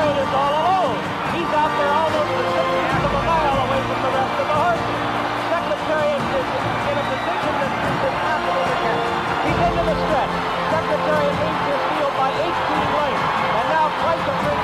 [0.04, 1.00] Is all alone.
[1.32, 4.58] He's out there almost a sixteenth of a mile away from the rest of the
[4.60, 5.00] horses.
[5.48, 6.50] Secretariat is
[6.92, 9.08] in a position that is impossible to catch.
[9.48, 10.36] He's into the stretch.
[10.76, 12.52] Secretariat leads his field by 18
[13.00, 13.28] lengths.
[13.64, 14.63] And now Price of Prince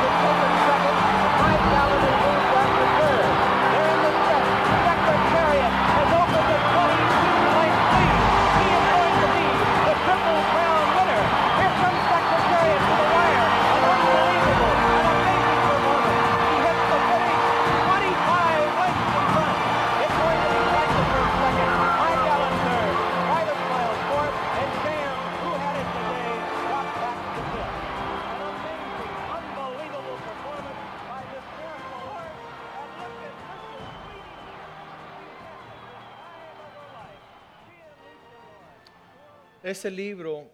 [39.69, 40.47] Ese libro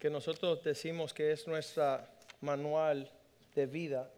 [0.00, 3.08] que nosotros decimos que es nuestra manual
[3.54, 4.10] de vida,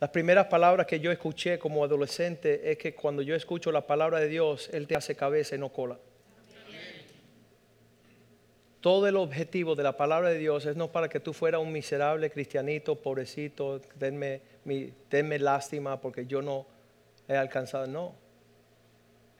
[0.00, 4.18] las primeras palabras que yo escuché como adolescente es que cuando yo escucho la palabra
[4.18, 6.00] de Dios, Él te hace cabeza y no cola.
[8.80, 11.70] Todo el objetivo de la palabra de Dios es no para que tú fueras un
[11.70, 16.66] miserable cristianito, pobrecito, denme, mi- denme lástima porque yo no
[17.28, 17.86] he alcanzado.
[17.86, 18.20] No,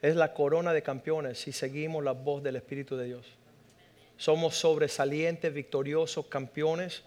[0.03, 3.25] es la corona de campeones si seguimos la voz del Espíritu de Dios.
[4.17, 7.03] Somos sobresalientes, victoriosos, campeones.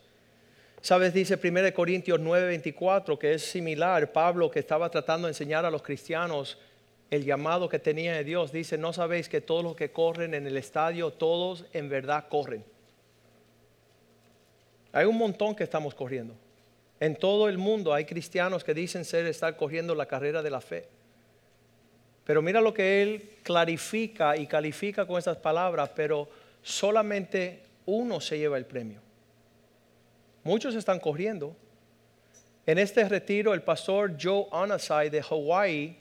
[0.81, 4.13] Sabes, dice 1 Corintios 9:24, que es similar.
[4.13, 6.59] Pablo, que estaba tratando de enseñar a los cristianos
[7.11, 10.47] el llamado que tenía de Dios, dice, no sabéis que todos los que corren en
[10.47, 12.65] el estadio, todos en verdad corren.
[14.93, 16.35] Hay un montón que estamos corriendo.
[16.99, 20.63] En todo el mundo hay cristianos que dicen ser estar corriendo la carrera de la
[20.63, 20.89] fe.
[22.27, 26.29] Pero mira lo que él clarifica y califica con esas palabras, pero
[26.61, 29.01] solamente uno se lleva el premio.
[30.43, 31.57] Muchos están corriendo.
[32.67, 35.97] En este retiro, el pastor Joe Anasai de Hawaii,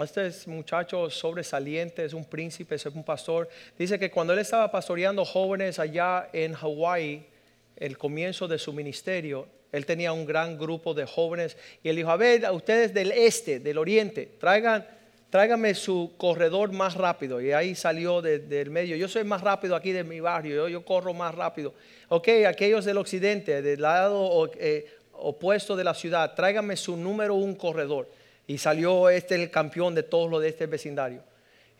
[0.00, 4.70] este es muchacho sobresaliente, es un príncipe, es un pastor, dice que cuando él estaba
[4.70, 7.26] pastoreando jóvenes allá en Hawaii,
[7.74, 12.10] el comienzo de su ministerio, él tenía un gran grupo de jóvenes y él dijo,
[12.10, 14.86] a ver, a ustedes del este, del oriente, traigan
[15.30, 17.40] tráigame su corredor más rápido.
[17.40, 18.96] Y ahí salió de- del medio.
[18.96, 21.74] Yo soy más rápido aquí de mi barrio, yo, yo corro más rápido.
[22.08, 27.54] Ok, aquellos del occidente, del lado eh, opuesto de la ciudad, tráigame su número un
[27.54, 28.08] corredor.
[28.46, 31.22] Y salió este el campeón de todos los de este vecindario.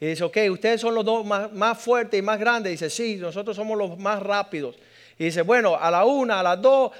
[0.00, 2.72] Y dice, ok, ustedes son los dos más, más fuertes y más grandes.
[2.72, 4.76] dice, sí, nosotros somos los más rápidos.
[5.18, 6.92] Y dice, bueno, a la una, a las dos,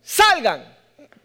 [0.00, 0.64] salgan,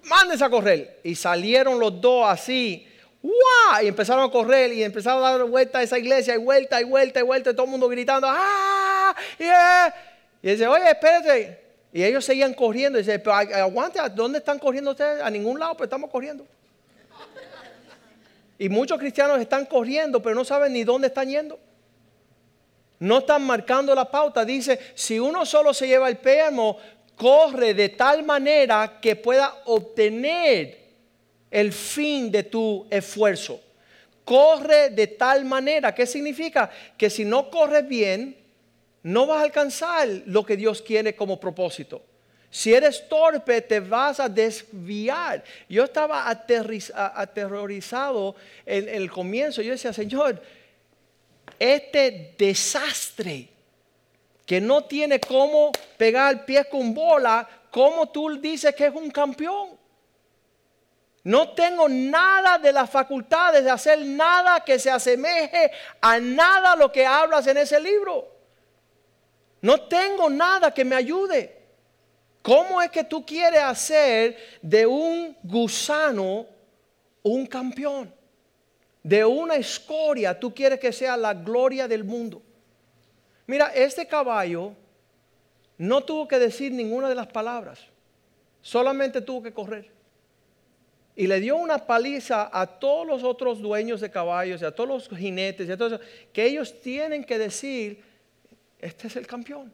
[0.06, 1.00] mándense a correr.
[1.04, 2.86] Y salieron los dos así,
[3.22, 6.86] Y empezaron a correr y empezaron a dar vuelta a esa iglesia, y vuelta, y
[6.86, 9.16] vuelta, y vuelta, y todo el mundo gritando, ¡ah!
[9.38, 9.94] yeah".
[10.42, 11.60] Y dice, oye, espérate.
[11.92, 12.98] Y ellos seguían corriendo.
[12.98, 15.22] Y dice, pero agu- aguante, ¿a dónde están corriendo ustedes?
[15.22, 16.46] A ningún lado, pero estamos corriendo.
[18.58, 21.60] Y muchos cristianos están corriendo, pero no saben ni dónde están yendo.
[23.00, 24.46] No están marcando la pauta.
[24.46, 26.78] Dice, si uno solo se lleva el péamo,
[27.16, 30.79] corre de tal manera que pueda obtener
[31.52, 33.60] el fin de tu esfuerzo.
[34.24, 35.96] Corre de tal manera.
[35.96, 36.70] ¿Qué significa?
[36.98, 38.38] Que si no corres bien,
[39.04, 42.04] no vas a alcanzar lo que Dios quiere como propósito.
[42.52, 45.44] Si eres torpe, te vas a desviar.
[45.68, 48.36] Yo estaba aterrorizado
[48.66, 49.62] en el comienzo.
[49.62, 50.42] Yo decía, Señor,
[51.60, 53.50] este desastre
[54.46, 59.79] que no tiene cómo pegar pie con bola, ¿cómo tú dices que es un campeón?
[61.24, 66.92] No tengo nada de las facultades de hacer nada que se asemeje a nada lo
[66.92, 68.28] que hablas en ese libro.
[69.62, 71.58] No tengo nada que me ayude.
[72.42, 76.46] ¿Cómo es que tú quieres hacer de un gusano
[77.22, 78.14] un campeón?
[79.04, 82.42] De una escoria tú quieres que sea la gloria del mundo.
[83.46, 84.74] Mira, este caballo
[85.78, 87.80] no tuvo que decir ninguna de las palabras,
[88.62, 89.99] solamente tuvo que correr.
[91.20, 94.88] Y le dio una paliza a todos los otros dueños de caballos y a todos
[94.88, 96.00] los jinetes y a todos,
[96.32, 98.02] que ellos tienen que decir,
[98.80, 99.70] este es el campeón.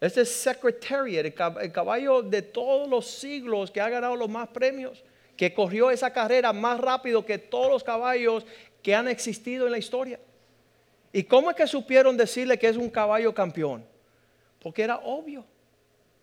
[0.00, 4.28] Este es Secretariat, el cab- el caballo de todos los siglos que ha ganado los
[4.28, 5.02] más premios,
[5.36, 8.46] que corrió esa carrera más rápido que todos los caballos
[8.80, 10.20] que han existido en la historia.
[11.12, 13.84] ¿Y cómo es que supieron decirle que es un caballo campeón?
[14.60, 15.44] Porque era obvio.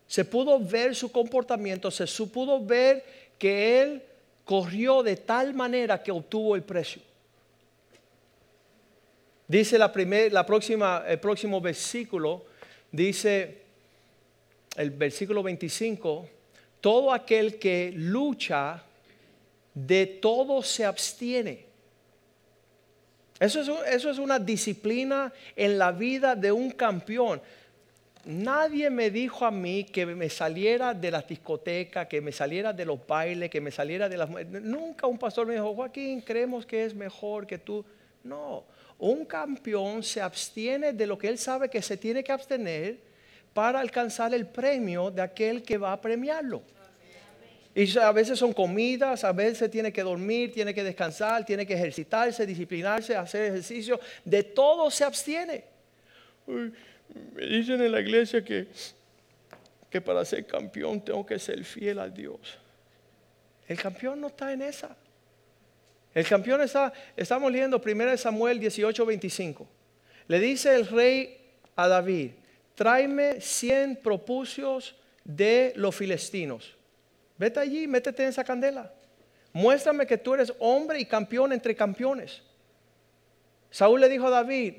[0.06, 3.04] Se pudo ver su comportamiento, se pudo ver
[3.38, 4.02] que él
[4.46, 7.02] corrió de tal manera que obtuvo el precio.
[9.48, 12.46] Dice la, primer- la próxima, el próximo versículo,
[12.90, 13.62] dice
[14.76, 16.28] el versículo 25,
[16.80, 18.82] todo aquel que lucha,
[19.74, 21.66] de todo se abstiene.
[23.38, 27.42] Eso es, eso es una disciplina en la vida de un campeón.
[28.26, 32.84] Nadie me dijo a mí que me saliera de las discotecas, que me saliera de
[32.84, 34.28] los bailes, que me saliera de las...
[34.28, 37.84] Nunca un pastor me dijo, Joaquín, creemos que es mejor que tú.
[38.24, 38.64] No,
[38.98, 42.98] un campeón se abstiene de lo que él sabe que se tiene que abstener
[43.54, 46.62] para alcanzar el premio de aquel que va a premiarlo.
[47.76, 51.74] Y a veces son comidas, a veces tiene que dormir, tiene que descansar, tiene que
[51.74, 54.00] ejercitarse, disciplinarse, hacer ejercicio.
[54.24, 55.62] De todo se abstiene.
[56.48, 56.72] Uy,
[57.34, 58.68] me dicen en la iglesia que,
[59.90, 62.58] que para ser campeón tengo que ser fiel a Dios.
[63.68, 64.96] El campeón no está en esa.
[66.14, 69.68] El campeón está, estamos leyendo 1 Samuel 18, 25.
[70.28, 71.38] Le dice el rey
[71.76, 72.30] a David,
[72.74, 76.74] tráeme 100 propucios de los filistinos.
[77.36, 78.92] Vete allí, métete en esa candela.
[79.52, 82.42] Muéstrame que tú eres hombre y campeón entre campeones.
[83.70, 84.74] Saúl le dijo a David,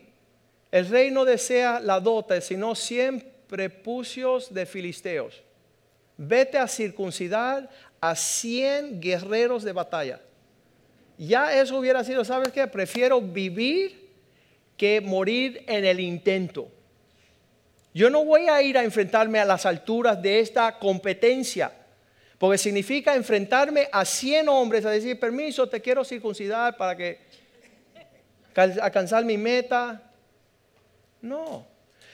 [0.72, 5.42] el rey no desea la dote, sino 100 prepucios de filisteos.
[6.18, 7.70] Vete a circuncidar
[8.02, 10.20] a 100 guerreros de batalla.
[11.18, 12.68] Ya eso hubiera sido, ¿sabes qué?
[12.68, 14.08] Prefiero vivir
[14.76, 16.70] que morir en el intento.
[17.94, 21.72] Yo no voy a ir a enfrentarme a las alturas de esta competencia,
[22.38, 27.20] porque significa enfrentarme a 100 hombres a decir, permiso, te quiero circuncidar para que
[28.80, 30.07] alcanzar mi meta.
[31.22, 31.66] No.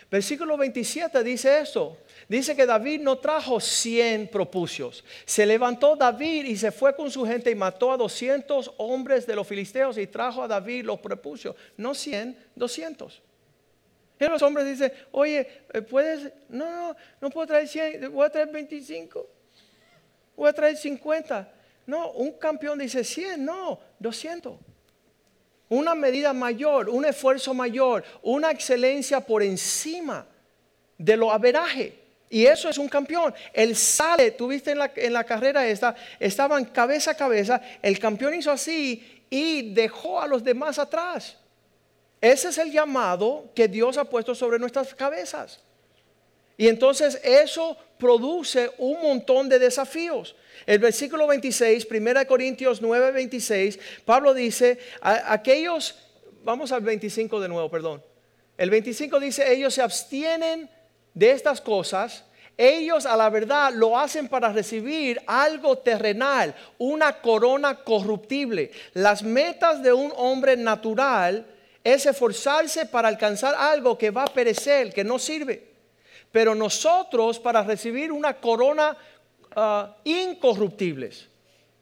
[0.09, 1.97] Versículo 27 dice esto.
[2.30, 5.03] Dice que David no trajo 100 propucios.
[5.25, 9.36] Se levantó David y se fue con su gente y mató a 200 hombres de
[9.36, 11.55] los filisteos y trajo a David los propusios.
[11.78, 13.21] No 100, 200.
[14.19, 16.32] Y los hombres dicen, oye, eh, ¿puedes?
[16.47, 19.28] No, no, no puedo traer 100, voy a traer 25.
[20.36, 21.51] Voy a traer 50.
[21.88, 24.72] No, un campeón dice 100, no, 200
[25.74, 30.26] una medida mayor, un esfuerzo mayor, una excelencia por encima
[30.97, 31.99] de lo averaje.
[32.30, 33.34] Y eso es un campeón.
[33.53, 37.99] Él sale, tú viste en la, en la carrera esta, estaban cabeza a cabeza, el
[37.99, 41.38] campeón hizo así y dejó a los demás atrás.
[42.21, 45.59] Ese es el llamado que Dios ha puesto sobre nuestras cabezas.
[46.55, 50.36] Y entonces eso produce un montón de desafíos.
[50.66, 55.95] El versículo 26, 1 Corintios 9, 26, Pablo dice, aquellos,
[56.43, 58.03] vamos al 25 de nuevo, perdón.
[58.57, 60.70] El 25 dice, ellos se abstienen
[61.14, 62.24] de estas cosas.
[62.55, 68.72] Ellos a la verdad lo hacen para recibir algo terrenal, una corona corruptible.
[68.93, 71.47] Las metas de un hombre natural
[71.84, 75.74] es esforzarse para alcanzar algo que va a perecer, que no sirve.
[76.32, 78.95] Pero nosotros para recibir una corona
[79.56, 81.30] uh, incorruptibles.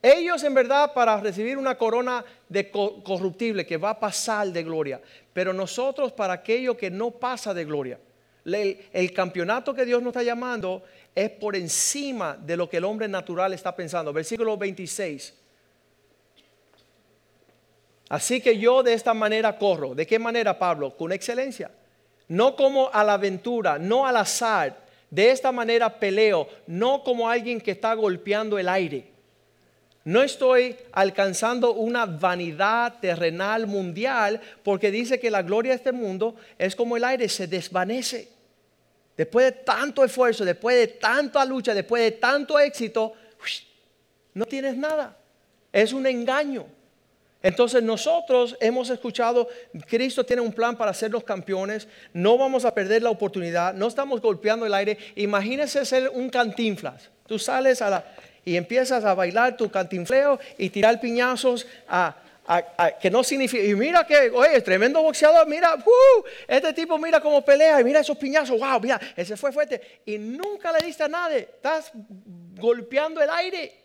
[0.02, 5.00] Ellos en verdad para recibir una corona de corruptible que va a pasar de gloria,
[5.32, 8.00] pero nosotros para aquello que no pasa de gloria.
[8.44, 13.08] el, campeonato que Dios nos está llamando es por encima de lo que el hombre
[13.08, 14.12] natural está pensando.
[14.12, 15.36] Versículo 26.
[18.10, 19.94] Así que yo de esta manera corro.
[19.94, 20.98] ¿De qué manera, Pablo?
[20.98, 21.72] Con excelencia.
[22.28, 24.81] No como a la aventura, no al azar,
[25.12, 29.12] de esta manera peleo, no como alguien que está golpeando el aire.
[30.04, 36.36] No estoy alcanzando una vanidad terrenal mundial porque dice que la gloria de este mundo
[36.58, 38.30] es como el aire, se desvanece.
[39.16, 43.14] Después de tanto esfuerzo, después de tanta lucha, después de tanto éxito,
[44.34, 45.16] no tienes nada.
[45.72, 46.66] Es un engaño.
[47.44, 49.48] Entonces nosotros hemos escuchado,
[49.88, 54.22] Cristo tiene un plan para hacernos campeones, no vamos a perder la oportunidad, no estamos
[54.22, 54.98] golpeando el aire.
[55.16, 57.10] Imagínese ser un cantinflas.
[57.26, 58.06] Tú sales a la,
[58.46, 61.66] y empiezas a bailar tu cantinfleo y tirar piñazos
[63.00, 67.44] que no significa, y mira que, oye, tremendo boxeador, mira, uh, este tipo mira cómo
[67.46, 70.02] pelea y mira esos piñazos, wow, mira, ese fue fuerte.
[70.06, 71.92] Y nunca le diste a nadie, estás
[72.56, 73.81] golpeando el aire.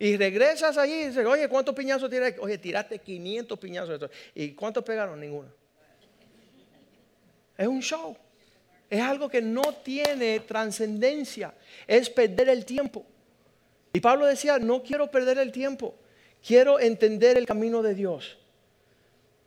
[0.00, 2.40] Y regresas allí y dices, oye, ¿cuántos piñazos tiraste?
[2.40, 4.10] Oye, tiraste 500 piñazos.
[4.34, 5.20] ¿Y cuántos pegaron?
[5.20, 5.50] Ninguno.
[7.54, 8.16] Es un show.
[8.88, 11.52] Es algo que no tiene trascendencia.
[11.86, 13.04] Es perder el tiempo.
[13.92, 15.94] Y Pablo decía, no quiero perder el tiempo.
[16.44, 18.38] Quiero entender el camino de Dios.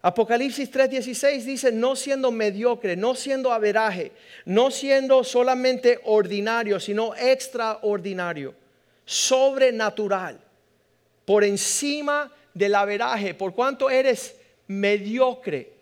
[0.03, 4.11] Apocalipsis 3:16 dice, no siendo mediocre, no siendo averaje,
[4.45, 8.53] no siendo solamente ordinario, sino extraordinario
[9.05, 10.39] sobrenatural,
[11.25, 14.35] por encima del averaje, por cuanto eres
[14.67, 15.73] mediocre.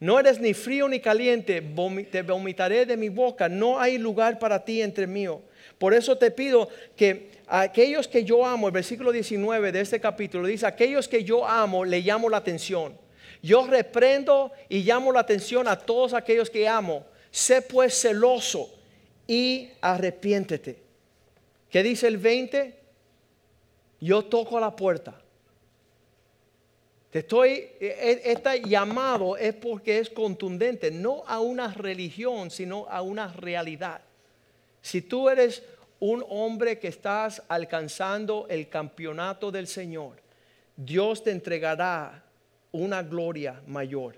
[0.00, 1.60] No eres ni frío ni caliente,
[2.10, 5.42] te vomitaré de mi boca, no hay lugar para ti entre mío.
[5.76, 10.46] Por eso te pido que aquellos que yo amo, el versículo 19 de este capítulo
[10.46, 12.96] dice, aquellos que yo amo, le llamo la atención.
[13.42, 17.04] Yo reprendo y llamo la atención a todos aquellos que amo.
[17.30, 18.70] Sé pues celoso
[19.26, 20.76] y arrepiéntete.
[21.70, 22.79] ¿Qué dice el 20?
[24.00, 25.20] Yo toco la puerta.
[27.10, 33.28] Te estoy, este llamado es porque es contundente, no a una religión, sino a una
[33.32, 34.00] realidad.
[34.80, 35.62] Si tú eres
[35.98, 40.22] un hombre que estás alcanzando el campeonato del Señor,
[40.76, 42.22] Dios te entregará
[42.72, 44.14] una gloria mayor.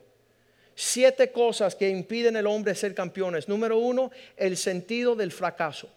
[0.74, 3.48] Siete cosas que impiden al hombre ser campeones.
[3.48, 5.88] Número uno, el sentido del fracaso.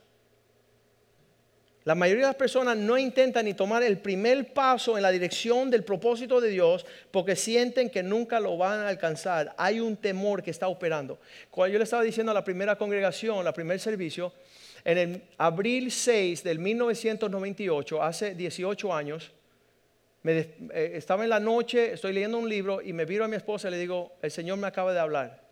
[1.86, 5.70] La mayoría de las personas no intentan ni tomar el primer paso en la dirección
[5.70, 9.54] del propósito de Dios porque sienten que nunca lo van a alcanzar.
[9.56, 11.20] Hay un temor que está operando.
[11.52, 14.34] Cuando yo le estaba diciendo a la primera congregación, la primer servicio,
[14.84, 19.32] en el abril 6 del 1998, hace 18 años,
[20.24, 23.68] eh, estaba en la noche, estoy leyendo un libro y me viro a mi esposa
[23.68, 25.45] y le digo, el Señor me acaba de hablar.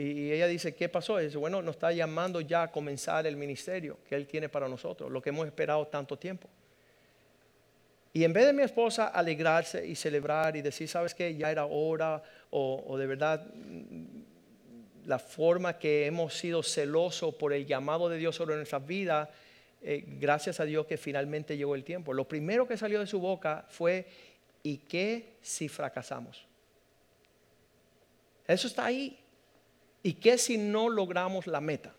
[0.00, 1.18] Y ella dice, ¿qué pasó?
[1.18, 5.10] dice, bueno, nos está llamando ya a comenzar el ministerio que Él tiene para nosotros,
[5.10, 6.48] lo que hemos esperado tanto tiempo.
[8.12, 11.34] Y en vez de mi esposa alegrarse y celebrar y decir, ¿sabes qué?
[11.34, 13.44] Ya era hora, o, de verdad
[15.04, 19.28] la forma que hemos sido celosos por el llamado de Dios sobre nuestras vidas,
[19.82, 22.14] eh, gracias a Dios que finalmente llegó el tiempo.
[22.14, 24.06] Lo primero que salió de su boca fue,
[24.62, 26.46] ¿y qué si fracasamos?
[28.46, 29.18] Eso está ahí.
[30.02, 31.94] ¿Y qué si no logramos la meta?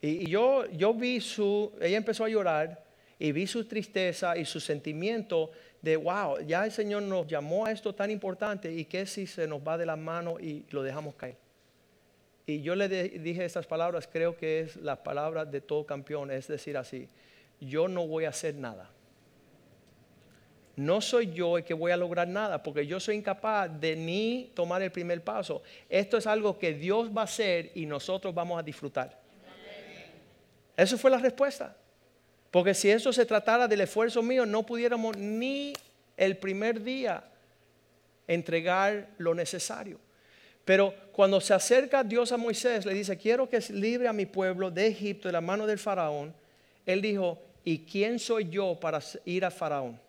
[0.00, 2.84] Y, yo, yo vi su, ella empezó a llorar
[3.18, 7.72] y vi su tristeza y su sentimiento de, wow, ya el Señor nos llamó a
[7.72, 11.14] esto tan importante y qué si se nos va de la mano y lo dejamos
[11.14, 11.36] caer.
[12.46, 16.46] Y yo le dije estas palabras, creo que es la palabra de todo campeón, es
[16.46, 17.08] decir así,
[17.60, 18.90] yo no voy a hacer nada
[20.76, 24.52] no soy yo el que voy a lograr nada, porque yo soy incapaz de ni
[24.54, 25.62] tomar el primer paso.
[25.88, 29.18] Esto es algo que Dios va a hacer y nosotros vamos a disfrutar.
[30.76, 31.74] Eso fue la respuesta.
[32.50, 35.72] Porque si eso se tratara del esfuerzo mío, no pudiéramos ni
[36.16, 37.24] el primer día
[38.26, 39.98] entregar lo necesario.
[40.66, 44.70] Pero cuando se acerca Dios a Moisés, le dice, quiero que libre a mi pueblo
[44.70, 46.34] de Egipto, de la mano del faraón.
[46.84, 50.05] Él dijo, ¿y quién soy yo para ir a faraón?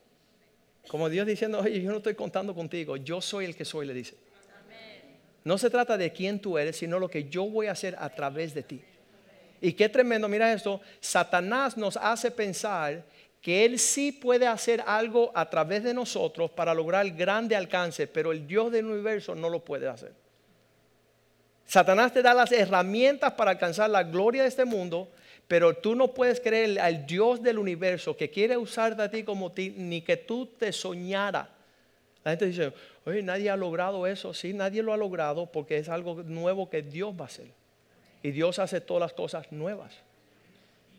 [0.87, 3.93] Como Dios diciendo, oye, yo no estoy contando contigo, yo soy el que soy, le
[3.93, 4.15] dice.
[5.43, 8.09] No se trata de quién tú eres, sino lo que yo voy a hacer a
[8.09, 8.81] través de ti.
[9.61, 13.03] Y qué tremendo, mira esto, Satanás nos hace pensar
[13.41, 18.31] que Él sí puede hacer algo a través de nosotros para lograr grande alcance, pero
[18.31, 20.11] el Dios del universo no lo puede hacer.
[21.65, 25.09] Satanás te da las herramientas para alcanzar la gloria de este mundo,
[25.47, 29.51] pero tú no puedes creer al Dios del universo que quiere usarte a ti como
[29.51, 31.49] ti, ni que tú te soñara.
[32.23, 32.73] La gente dice,
[33.05, 34.33] oye, nadie ha logrado eso.
[34.33, 37.47] Sí, nadie lo ha logrado porque es algo nuevo que Dios va a hacer.
[38.21, 39.93] Y Dios hace todas las cosas nuevas.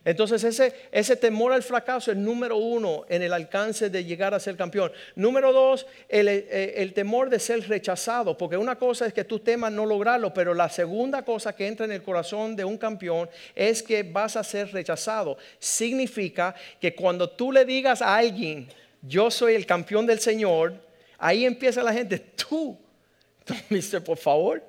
[0.08, 0.42] Entonces
[0.90, 4.90] ese, temor al fracaso es número uno en el alcance de llegar a ser campeón.
[5.14, 9.38] Número dos, el, eh, el, temor de ser rechazado, porque una cosa es que tú
[9.38, 13.28] temas no lograrlo, pero la segunda cosa que entra en el corazón de un campeón
[13.54, 15.36] es que vas a ser rechazado.
[15.58, 18.66] Significa que cuando tú le digas a alguien,
[19.02, 20.72] yo soy el campeón del Señor,
[21.18, 22.78] ahí empieza la gente, tú,
[23.68, 24.62] dice, por favor,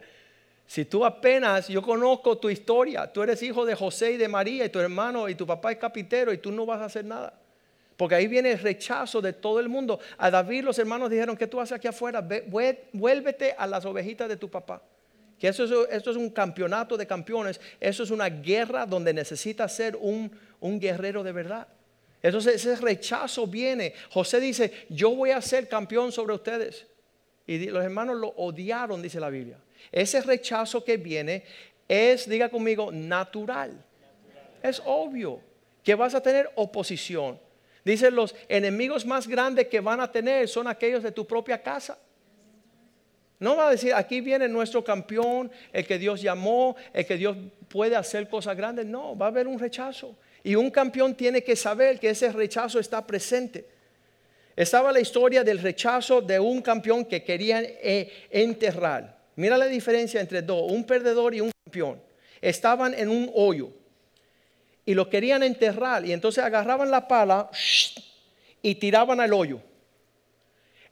[0.69, 4.65] si tú apenas, yo conozco tu historia, tú eres hijo de José y de María
[4.65, 7.33] y tu hermano y tu papá es capitero y tú no vas a hacer nada.
[7.97, 9.99] Porque ahí viene el rechazo de todo el mundo.
[10.19, 12.21] A David los hermanos dijeron, ¿qué tú haces aquí afuera?
[12.93, 14.79] vuélvete a las ovejitas de tu papá.
[15.39, 17.59] Que eso es, esto es un campeonato de campeones.
[17.79, 21.67] Eso es una guerra donde necesitas ser un, un guerrero de verdad.
[22.21, 23.95] Entonces ese rechazo viene.
[24.11, 26.85] José dice, yo voy a ser campeón sobre ustedes.
[27.47, 29.57] Y los hermanos lo odiaron, dice la Biblia.
[29.91, 31.43] Ese rechazo que viene
[31.87, 33.83] es, diga conmigo, natural.
[34.61, 35.41] Es obvio
[35.83, 37.39] que vas a tener oposición.
[37.83, 41.97] Dicen los enemigos más grandes que van a tener son aquellos de tu propia casa.
[43.39, 47.37] No va a decir, aquí viene nuestro campeón, el que Dios llamó, el que Dios
[47.69, 48.85] puede hacer cosas grandes.
[48.85, 50.15] No, va a haber un rechazo.
[50.43, 53.65] Y un campeón tiene que saber que ese rechazo está presente.
[54.57, 59.18] Estaba la historia del rechazo de un campeón que querían eh, enterrar.
[59.39, 62.01] Mira la diferencia entre dos, un perdedor y un campeón.
[62.41, 63.69] Estaban en un hoyo
[64.85, 67.49] y lo querían enterrar y entonces agarraban la pala
[68.61, 69.61] y tiraban al hoyo.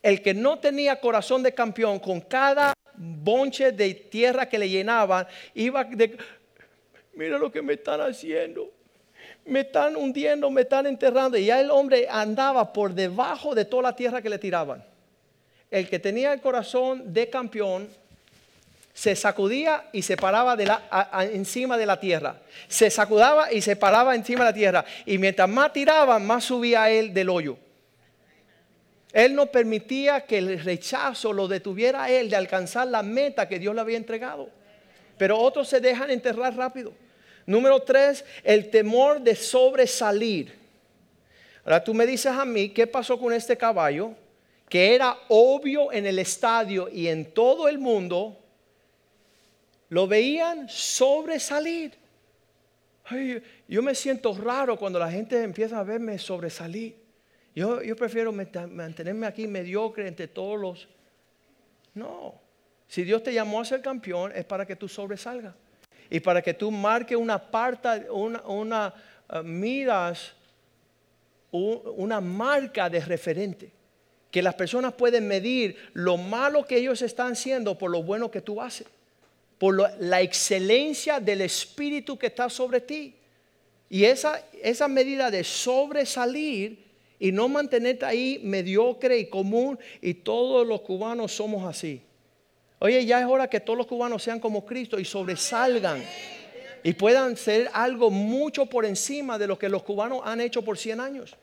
[0.02, 5.28] El que no tenía corazón de campeón, con cada bonche de tierra que le llenaban,
[5.54, 6.18] iba de,
[7.16, 8.72] mira lo que me están haciendo.
[9.44, 11.38] Me están hundiendo, me están enterrando.
[11.38, 14.86] Y ya el hombre andaba por debajo de toda la tierra que le tiraban.
[15.70, 17.90] El que tenía el corazón de campeón
[18.98, 20.82] se sacudía y se paraba de la,
[21.32, 22.42] encima de la tierra.
[22.68, 24.86] Se sacudaba y se paraba encima de la tierra.
[25.06, 27.60] Y mientras más tiraba, más subía él del hoyo.
[29.14, 33.60] Él no permitía que el rechazo lo detuviera a él de alcanzar la meta que
[33.60, 34.50] Dios le había entregado.
[35.16, 36.92] Pero otros se dejan enterrar rápido.
[37.46, 40.58] Número tres, el temor de sobresalir.
[41.64, 44.14] Ahora tú me dices a mí, ¿qué pasó con este caballo?
[44.68, 48.40] Que era obvio en el estadio y en todo el mundo
[49.90, 51.94] lo veían sobresalir.
[53.68, 56.96] yo me siento raro cuando la gente empieza a verme sobresalir.
[57.56, 60.88] Yo, prefiero mantenerme aquí mediocre entre todos los...
[61.96, 62.36] No,
[62.88, 65.56] si Dios te llamó a ser campeón es para que tú sobresalgas.
[66.10, 68.94] Y para que tú marques una parte, una, una
[69.30, 70.34] uh, miras
[71.50, 73.72] una marca de referente.
[74.30, 78.42] Que las personas pueden medir lo malo que ellos están haciendo por lo bueno que
[78.42, 78.86] tú haces
[79.58, 83.16] por la excelencia del Espíritu que está sobre ti.
[83.90, 86.86] Y esa, esa medida de sobresalir
[87.20, 92.02] y no mantenerte ahí mediocre y común, y todos los cubanos somos así.
[92.80, 96.04] Oye, ya es hora que todos los cubanos sean como Cristo y sobresalgan
[96.84, 100.78] y puedan ser algo mucho por encima de lo que los cubanos han hecho por
[100.78, 101.36] 100 años.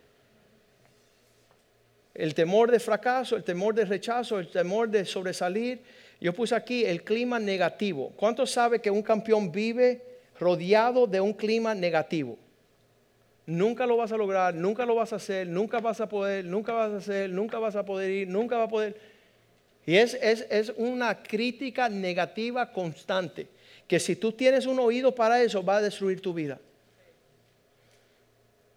[2.14, 5.82] El temor de fracaso, el temor de rechazo, el temor de sobresalir
[6.20, 8.12] yo puse aquí el clima negativo.
[8.16, 10.02] ¿Cuántos sabe que un campeón vive
[10.38, 12.38] rodeado de un clima negativo?
[13.46, 16.72] Nunca lo vas a lograr, nunca lo vas a hacer, nunca vas a poder, nunca
[16.72, 18.96] vas a hacer, nunca vas a poder ir, nunca va a poder.
[19.84, 23.46] Y es, es, es una crítica negativa constante,
[23.86, 26.58] que si tú tienes un oído para eso, va a destruir tu vida.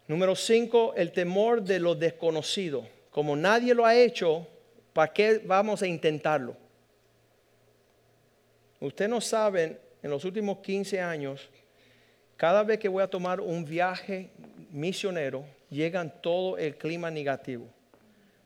[0.06, 2.86] Número cinco, el temor de lo desconocido.
[3.10, 4.46] Como nadie lo ha hecho,
[4.92, 6.56] ¿para qué vamos a intentarlo?
[8.80, 11.48] Ustedes no saben, en los últimos 15 años,
[12.36, 14.30] cada vez que voy a tomar un viaje
[14.70, 17.66] misionero, llegan todo el clima negativo.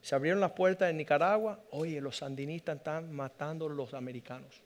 [0.00, 4.62] Se abrieron las puertas en Nicaragua, oye, los sandinistas están matando a los americanos.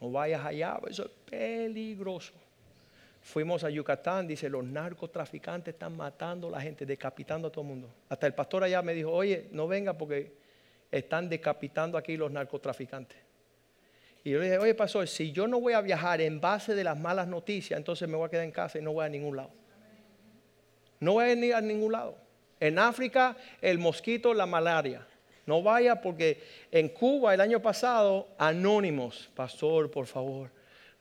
[0.00, 2.32] No vayas allá, eso es peligroso.
[3.20, 7.68] Fuimos a Yucatán, dice, los narcotraficantes están matando a la gente, decapitando a todo el
[7.68, 7.88] mundo.
[8.08, 10.32] Hasta el pastor allá me dijo, oye, no venga porque
[10.90, 13.29] están decapitando aquí los narcotraficantes.
[14.22, 16.84] Y yo le dije, oye, pastor, si yo no voy a viajar en base de
[16.84, 19.36] las malas noticias, entonces me voy a quedar en casa y no voy a ningún
[19.36, 19.50] lado.
[20.98, 22.16] No voy a ir a ningún lado.
[22.58, 25.06] En África, el mosquito, la malaria.
[25.46, 30.50] No vaya porque en Cuba el año pasado, anónimos, pastor, por favor,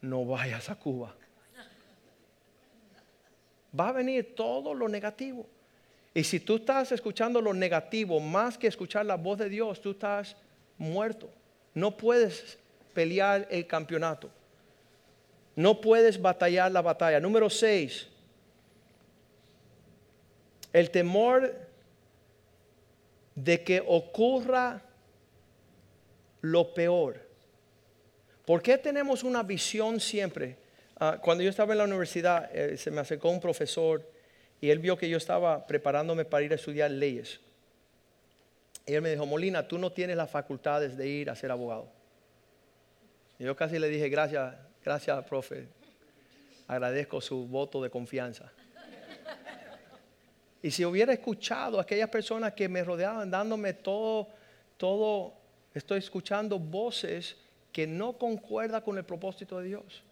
[0.02, 1.14] no vayas a Cuba.
[3.78, 5.46] Va a venir todo lo negativo.
[6.14, 9.92] Y si tú estás escuchando lo negativo más que escuchar la voz de Dios, tú
[9.92, 10.36] estás
[10.78, 11.30] muerto.
[11.74, 12.58] No puedes
[12.94, 14.30] pelear el campeonato.
[15.56, 17.20] No puedes batallar la batalla.
[17.20, 18.08] Número 6.
[20.72, 21.54] El temor
[23.36, 24.82] de que ocurra
[26.42, 27.28] lo peor.
[28.46, 30.58] ¿Por qué tenemos una visión siempre?
[31.00, 34.04] Ah, cuando yo estaba en la universidad, eh, se me acercó un profesor
[34.62, 37.40] y él vio que yo estaba preparándome para ir a estudiar leyes.
[38.86, 41.99] Y él me dijo, Molina, tú no tienes las facultades de ir a ser abogado.
[43.40, 45.70] Yo casi le dije, gracias, gracias, profe.
[46.68, 48.52] Agradezco su voto de confianza.
[50.62, 54.28] Y si hubiera escuchado a aquellas personas que me rodeaban dándome todo,
[54.76, 55.34] todo,
[55.74, 57.38] estoy escuchando voces
[57.72, 60.04] que no concuerda con el propósito de Dios,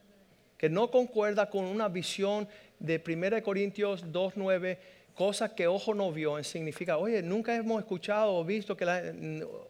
[0.58, 2.48] que no concuerda con una visión
[2.80, 4.78] de 1 Corintios 2.9,
[5.14, 9.02] cosas que ojo no vio, significa, oye, nunca hemos escuchado o visto que la,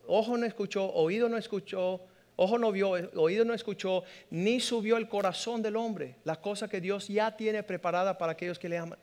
[0.05, 2.01] ojo no escuchó, oído no escuchó,
[2.37, 6.79] ojo no vio, oído no escuchó, ni subió el corazón del hombre, las cosas que
[6.79, 8.97] Dios ya tiene preparadas para aquellos que le aman.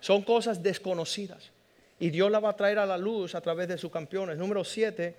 [0.00, 1.50] Son cosas desconocidas.
[1.98, 4.36] Y Dios la va a traer a la luz a través de sus campeones.
[4.36, 5.14] Número siete,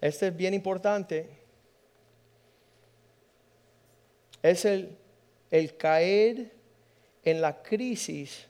[0.00, 1.28] este es bien importante,
[4.42, 4.96] es el,
[5.50, 6.52] el caer
[7.24, 8.46] en la crisis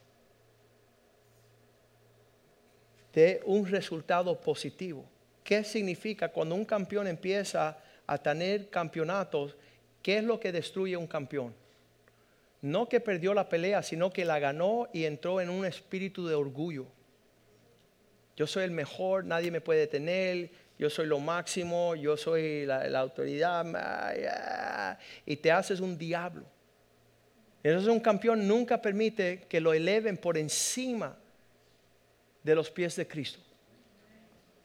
[3.12, 5.04] de un resultado positivo.
[5.44, 7.78] ¿Qué significa cuando un campeón empieza
[8.12, 9.56] a tener campeonatos?
[10.02, 11.54] ¿Qué es lo que destruye un campeón?
[12.62, 16.36] no que perdió la pelea, sino que la ganó y entró en un espíritu de
[16.36, 16.86] orgullo.
[18.36, 22.98] Yo soy el mejor, nadie me puede detener, yo soy lo máximo, yo soy la,
[22.98, 24.96] autoridad, ah,
[25.26, 26.44] y te haces un diablo.
[27.64, 31.16] Entonces un campeón nunca permite que lo eleven por encima
[32.42, 33.40] de los pies de Cristo.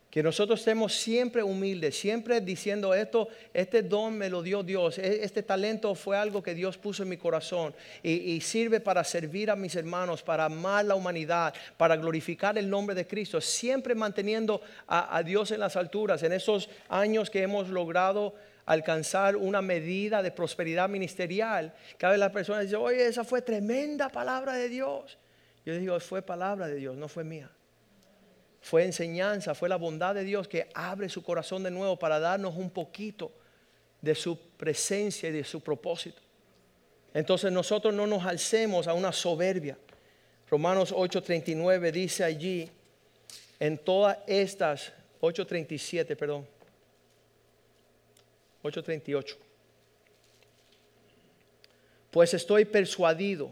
[0.10, 5.24] Que nosotros estemos siempre humildes, siempre diciendo esto, este don me lo dio Dios, e,
[5.24, 9.58] este talento fue algo que Dios puso en mi corazón y, sirve para servir a
[9.58, 15.18] mis hermanos, para amar la humanidad, para glorificar el nombre de Cristo, siempre manteniendo a,
[15.18, 16.24] a Dios en las alturas.
[16.24, 18.34] En esos años que hemos logrado
[18.66, 24.08] alcanzar una medida de prosperidad ministerial, cada vez las personas dicen, oye, esa fue tremenda
[24.08, 25.18] palabra de Dios.
[25.66, 27.50] Yo digo, fue palabra de Dios, no fue mía
[28.68, 32.58] fue enseñanza, fue la bondad de Dios que abre su corazón de nuevo para darnos
[32.58, 33.32] un poquito
[34.02, 36.22] de su presencia y de su propósito.
[37.14, 39.78] Entonces nosotros no nos alcemos a una soberbia.
[40.50, 42.70] Romanos 8:39 dice allí,
[43.58, 44.92] en todas estas,
[45.22, 46.46] 8:37, perdón,
[48.64, 49.38] 8:38.
[52.12, 53.50] Pues estoy persuadido,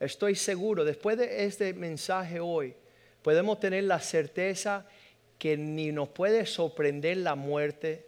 [0.00, 2.74] estoy seguro, después de este mensaje hoy,
[3.28, 4.86] podemos tener la certeza
[5.38, 8.06] que ni nos puede sorprender la muerte,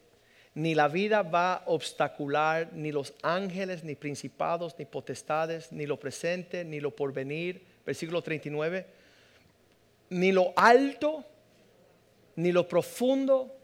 [0.55, 6.01] ni la vida va a obstacular, ni los ángeles, ni principados, ni potestades, ni lo
[6.01, 7.61] presente, ni lo porvenir.
[7.85, 8.87] Versículo 39.
[10.09, 11.23] Ni lo alto,
[12.37, 13.55] ni lo profundo,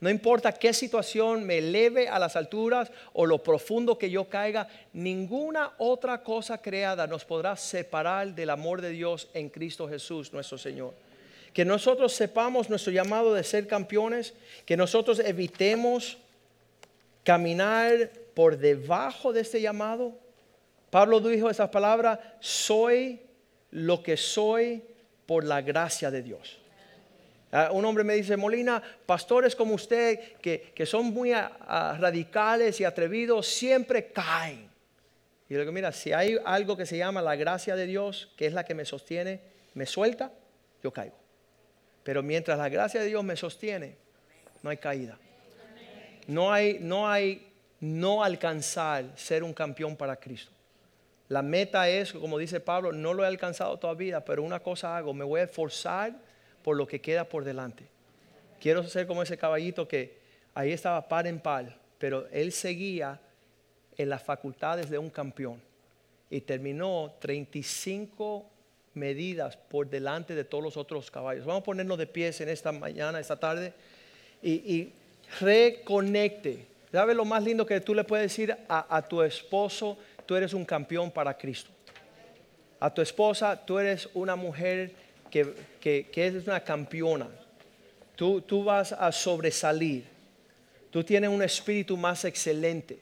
[0.00, 4.66] no importa qué situación me eleve a las alturas o lo profundo que yo caiga,
[4.94, 10.56] ninguna otra cosa creada nos podrá separar del amor de Dios en Cristo Jesús, nuestro
[10.56, 10.94] Señor.
[11.52, 14.32] Que nosotros sepamos nuestro llamado de ser campeones,
[14.64, 16.16] que nosotros evitemos
[17.22, 20.16] caminar por debajo de este llamado.
[20.88, 23.20] Pablo dijo esas palabras, soy
[23.70, 24.82] lo que soy
[25.26, 26.59] por la gracia de Dios.
[27.52, 33.46] Ah, un hombre me dice, Molina, pastores como usted, que, son muy radicales y atrevidos,
[33.46, 34.70] siempre caen.
[35.48, 38.46] Y le digo, mira, si hay algo que se llama la gracia de Dios, que
[38.46, 39.40] es la que me sostiene,
[39.74, 40.30] me suelta,
[40.82, 41.16] yo caigo.
[42.04, 43.96] Pero mientras la gracia de Dios me sostiene,
[44.62, 45.18] no hay caída.
[46.28, 50.52] No hay, no hay no alcanzar ser un campeón para Cristo.
[51.28, 55.12] La meta es, como dice Pablo, no lo he alcanzado todavía, pero una cosa hago,
[55.12, 56.12] me voy a esforzar
[56.62, 57.84] por lo que queda por delante.
[58.60, 60.18] Quiero ser como ese caballito que
[60.54, 63.20] ahí estaba par en par, pero él seguía
[63.96, 65.60] en las facultades de un campeón
[66.28, 68.46] y terminó 35
[68.94, 71.46] medidas por delante de todos los otros caballos.
[71.46, 73.72] Vamos a ponernos de pies en esta mañana, esta tarde,
[74.42, 74.92] y,
[75.40, 76.66] reconecte.
[76.90, 79.96] ¿Sabes lo más lindo que tú le puedes decir a tu esposo?
[80.26, 81.70] Tú eres un campeón para Cristo.
[82.80, 84.92] A tu esposa, tú eres una mujer
[85.30, 87.28] que, que, es una campeona.
[88.16, 90.04] Tú, tú vas a sobresalir.
[90.90, 92.98] Tú tienes un espíritu más excelente.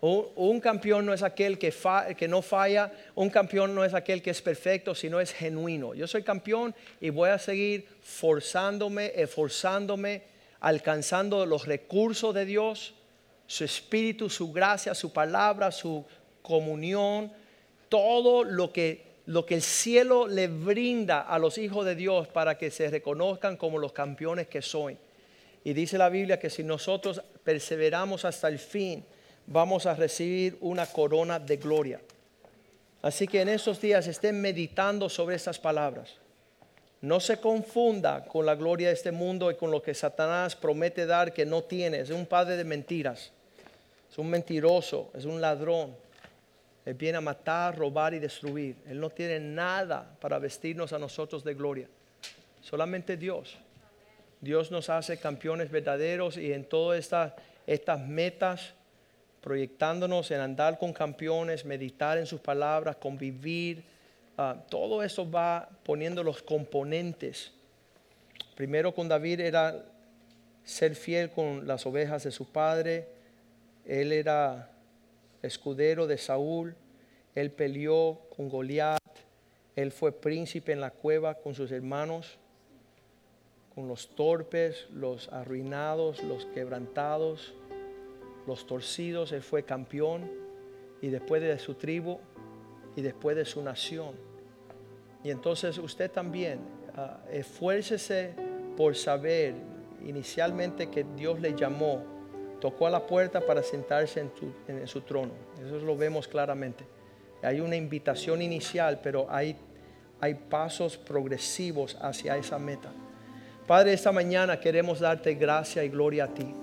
[0.00, 3.92] Un, un campeón no es aquel que, fa- que no falla, un campeón no es
[3.94, 5.94] aquel que es perfecto, sino es genuino.
[5.94, 10.22] Yo soy campeón y voy a seguir forzándome, esforzándome,
[10.60, 12.94] alcanzando los recursos de Dios,
[13.46, 16.04] su espíritu, su gracia, su palabra, su
[16.42, 17.32] comunión,
[17.88, 22.56] todo lo que, lo que el cielo le brinda a los hijos de Dios para
[22.56, 24.96] que se reconozcan como los campeones que son.
[25.64, 29.04] Y dice la Biblia que si nosotros perseveramos hasta el fin,
[29.46, 32.00] vamos a recibir una corona de gloria.
[33.02, 36.14] Así que en estos días estén meditando sobre estas palabras.
[37.00, 41.04] No se confunda con la gloria de este mundo y con lo que Satanás promete
[41.04, 42.00] dar que no tiene.
[42.00, 43.32] Es un padre de mentiras.
[44.10, 45.94] Es un mentiroso, es un ladrón.
[46.86, 48.76] Él viene a matar, robar y destruir.
[48.86, 51.88] Él no tiene nada para vestirnos a nosotros de gloria.
[52.62, 53.58] Solamente Dios.
[54.40, 57.12] Dios nos hace campeones verdaderos y en todas
[57.66, 58.72] estas, metas,
[59.40, 63.82] proyectándonos en andar con campeones, meditar en sus palabras, convivir,
[64.38, 67.52] ah, todo eso va poniendo los componentes.
[68.54, 69.84] Primero con David era
[70.64, 73.08] ser fiel con las ovejas de su padre.
[73.84, 74.70] Él era
[75.42, 76.74] escudero de Saúl.
[77.34, 79.00] Él peleó con Goliat.
[79.74, 82.38] Él fue príncipe en la cueva con sus hermanos
[83.76, 87.52] con los torpes, los arruinados, los quebrantados,
[88.46, 89.32] los torcidos.
[89.32, 90.30] Él fue campeón
[91.02, 92.18] y después de su tribu
[92.96, 94.14] y después de su nación.
[95.22, 96.60] Y entonces usted también
[96.96, 98.34] ah, esfuércese
[98.78, 99.54] por saber
[100.06, 102.02] inicialmente que Dios le llamó,
[102.60, 105.32] tocó a la puerta para sentarse en, su trono.
[105.64, 106.84] Eso lo vemos claramente.
[107.42, 109.56] Hay una invitación inicial, pero hay,
[110.20, 112.90] hay pasos progresivos hacia esa meta.
[113.66, 116.54] Padre, esta mañana queremos darte gracia y gloria a ti.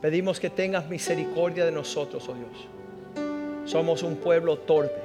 [0.00, 3.70] Pedimos que tengas misericordia de nosotros, oh Dios.
[3.70, 5.00] Somos un pueblo torpe,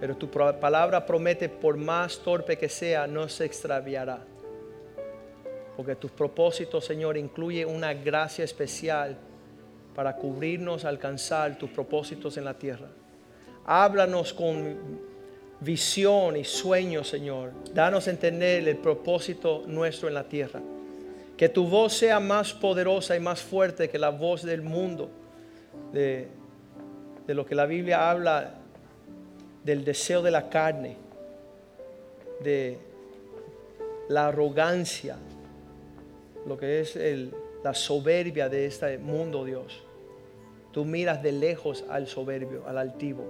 [0.00, 4.24] pero tu palabra promete, por más torpe que sea, no se extraviará.
[5.76, 9.16] Porque tus propósitos, Señor, incluye una gracia especial
[9.94, 12.88] para cubrirnos, alcanzar tus propósitos en la tierra.
[13.64, 14.76] Háblanos con
[15.60, 17.52] visión y sueño, Señor.
[17.72, 20.60] Danos a entender el propósito nuestro en la tierra.
[21.36, 25.10] Que tu voz sea más poderosa y más fuerte que la voz del mundo,
[25.92, 26.28] de,
[27.26, 28.54] de lo que la Biblia habla
[29.64, 30.96] del deseo de la carne,
[32.42, 32.78] de
[34.08, 35.16] la arrogancia,
[36.46, 39.82] lo que es el- la soberbia de este mundo, Dios.
[40.72, 43.24] Tú miras de lejos al soberbio, al altivo.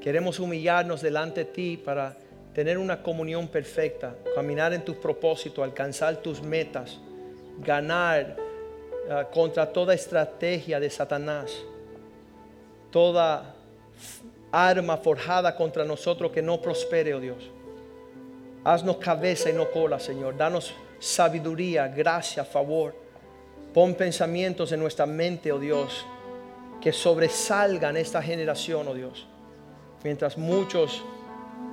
[0.00, 2.16] Queremos humillarnos delante de ti para
[2.54, 6.98] tener una comunión perfecta, caminar en tus propósitos, alcanzar tus metas,
[7.60, 8.36] ganar
[9.10, 11.52] ah, contra toda estrategia de Satanás,
[12.90, 13.54] toda
[14.50, 17.50] arma forjada contra nosotros que no prospere, oh Dios.
[18.64, 20.36] Haznos cabeza y no cola, Señor.
[20.36, 22.94] Danos sabiduría, gracia, favor.
[23.72, 26.06] Pon pensamientos en nuestra mente, oh Dios,
[26.80, 29.26] que sobresalgan esta generación, oh Dios.
[30.04, 31.02] Mientras muchos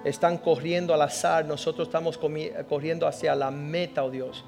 [0.04, 4.44] están corriendo al azar, nosotros estamos corriendo hacia la meta, oh Dios.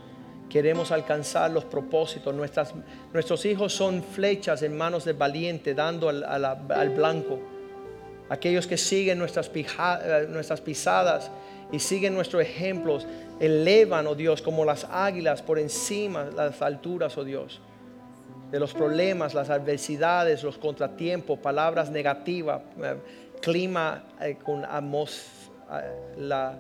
[0.50, 2.34] Queremos alcanzar los propósitos.
[2.34, 7.40] Nuestros hijos son flechas en manos del valiente, dando al, blanco.
[8.30, 9.50] Aquellos que siguen nuestras
[10.62, 11.32] pisadas
[11.74, 13.06] y siguen nuestros ejemplos,
[13.42, 17.60] elevan, oh Dios, como las águilas por encima las alturas, oh Dios
[18.54, 22.98] de los problemas, las adversidades, los contratiempos, palabras negativas, eh,
[23.42, 24.68] clima eh, con eh,
[26.20, 26.60] la-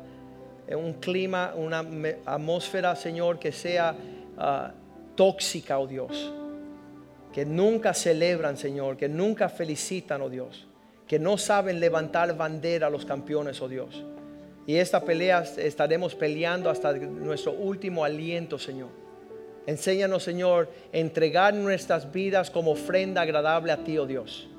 [0.75, 1.85] un clima, una
[2.25, 3.95] atmósfera, Señor, que sea
[4.39, 4.71] ah,
[5.15, 6.33] tóxica, oh Dios.
[7.31, 10.65] Que nunca celebran, Señor, que nunca felicitan, oh Dios.
[11.07, 14.03] Que no saben levantar bandera a los campeones, oh Dios.
[14.65, 18.89] Y esta pelea estaremos peleando hasta nuestro último aliento, Señor.
[19.65, 24.49] Enséñanos, Señor, a entregar nuestras vidas como ofrenda agradable a ti, oh Dios.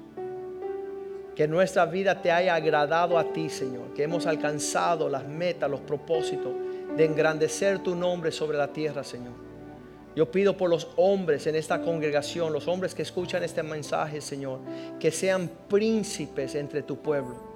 [1.35, 3.93] Que nuestra vida te haya agradado a ti, Señor.
[3.95, 6.53] Que hemos alcanzado las metas, los propósitos
[6.97, 9.33] de engrandecer tu nombre sobre la tierra, Señor.
[10.15, 14.61] Yo pido por los hombres en esta congregación, los hombres que escuchan este mensaje, Señor,
[15.01, 17.54] que sean príncipes entre tu pueblo,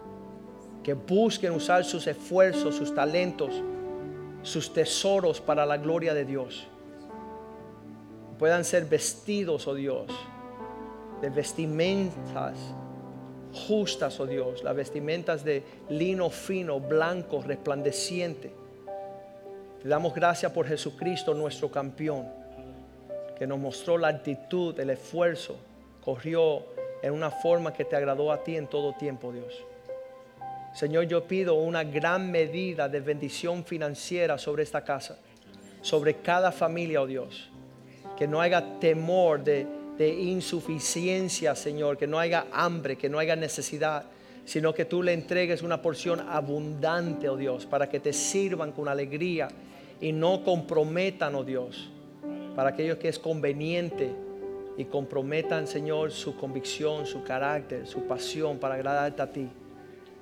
[0.89, 3.51] que busquen usar sus esfuerzos, sus talentos,
[4.43, 6.67] sus tesoros para la gloria de Dios.
[8.39, 10.07] Puedan ser vestidos, oh Dios,
[11.21, 12.57] de vestimentas
[13.67, 18.51] justas, oh Dios, las vestimentas de lino fino, blanco, resplandeciente.
[19.83, 22.29] Te damos gracias por Jesucristo, nuestro campeón,
[23.37, 25.55] que nos mostró la actitud, el esfuerzo,
[26.03, 26.65] corrió
[27.03, 29.68] en una forma que te agradó a ti en todo tiempo, Dios.
[30.79, 35.19] Señor, yo pido una gran medida de bendición financiera sobre esta casa,
[35.81, 37.51] sobre cada familia, oh Dios.
[38.17, 39.67] Que no haya temor de,
[39.99, 44.05] insuficiencia, Señor, que no haya hambre, que no haya necesidad,
[44.45, 48.87] sino que tú le entregues una porción abundante, oh Dios, para que te sirvan con
[48.87, 49.49] alegría
[50.01, 51.91] y no comprometan, oh Dios,
[52.55, 54.13] para aquellos que es conveniente
[54.77, 59.49] y comprometan, Señor, su convicción, su carácter, su pasión para agradarte a ti.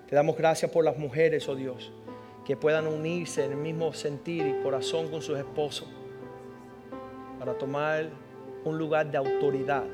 [0.09, 1.93] Te damos gracias por las mujeres, oh Dios,
[2.45, 5.89] que puedan unirse en el mismo sentir y corazón con sus esposos
[7.39, 8.09] para tomar
[8.65, 9.85] un lugar de autoridad,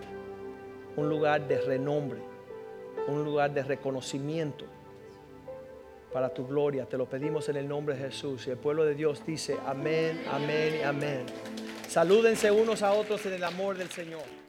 [0.96, 2.20] un lugar de renombre,
[3.08, 4.66] un lugar de reconocimiento
[6.12, 6.84] para tu gloria.
[6.84, 8.46] Te lo pedimos en el nombre de Jesús.
[8.46, 11.24] Y el pueblo de Dios dice amén, amén y amén.
[11.88, 14.41] Salúdense unos a otros en el amor del Señor.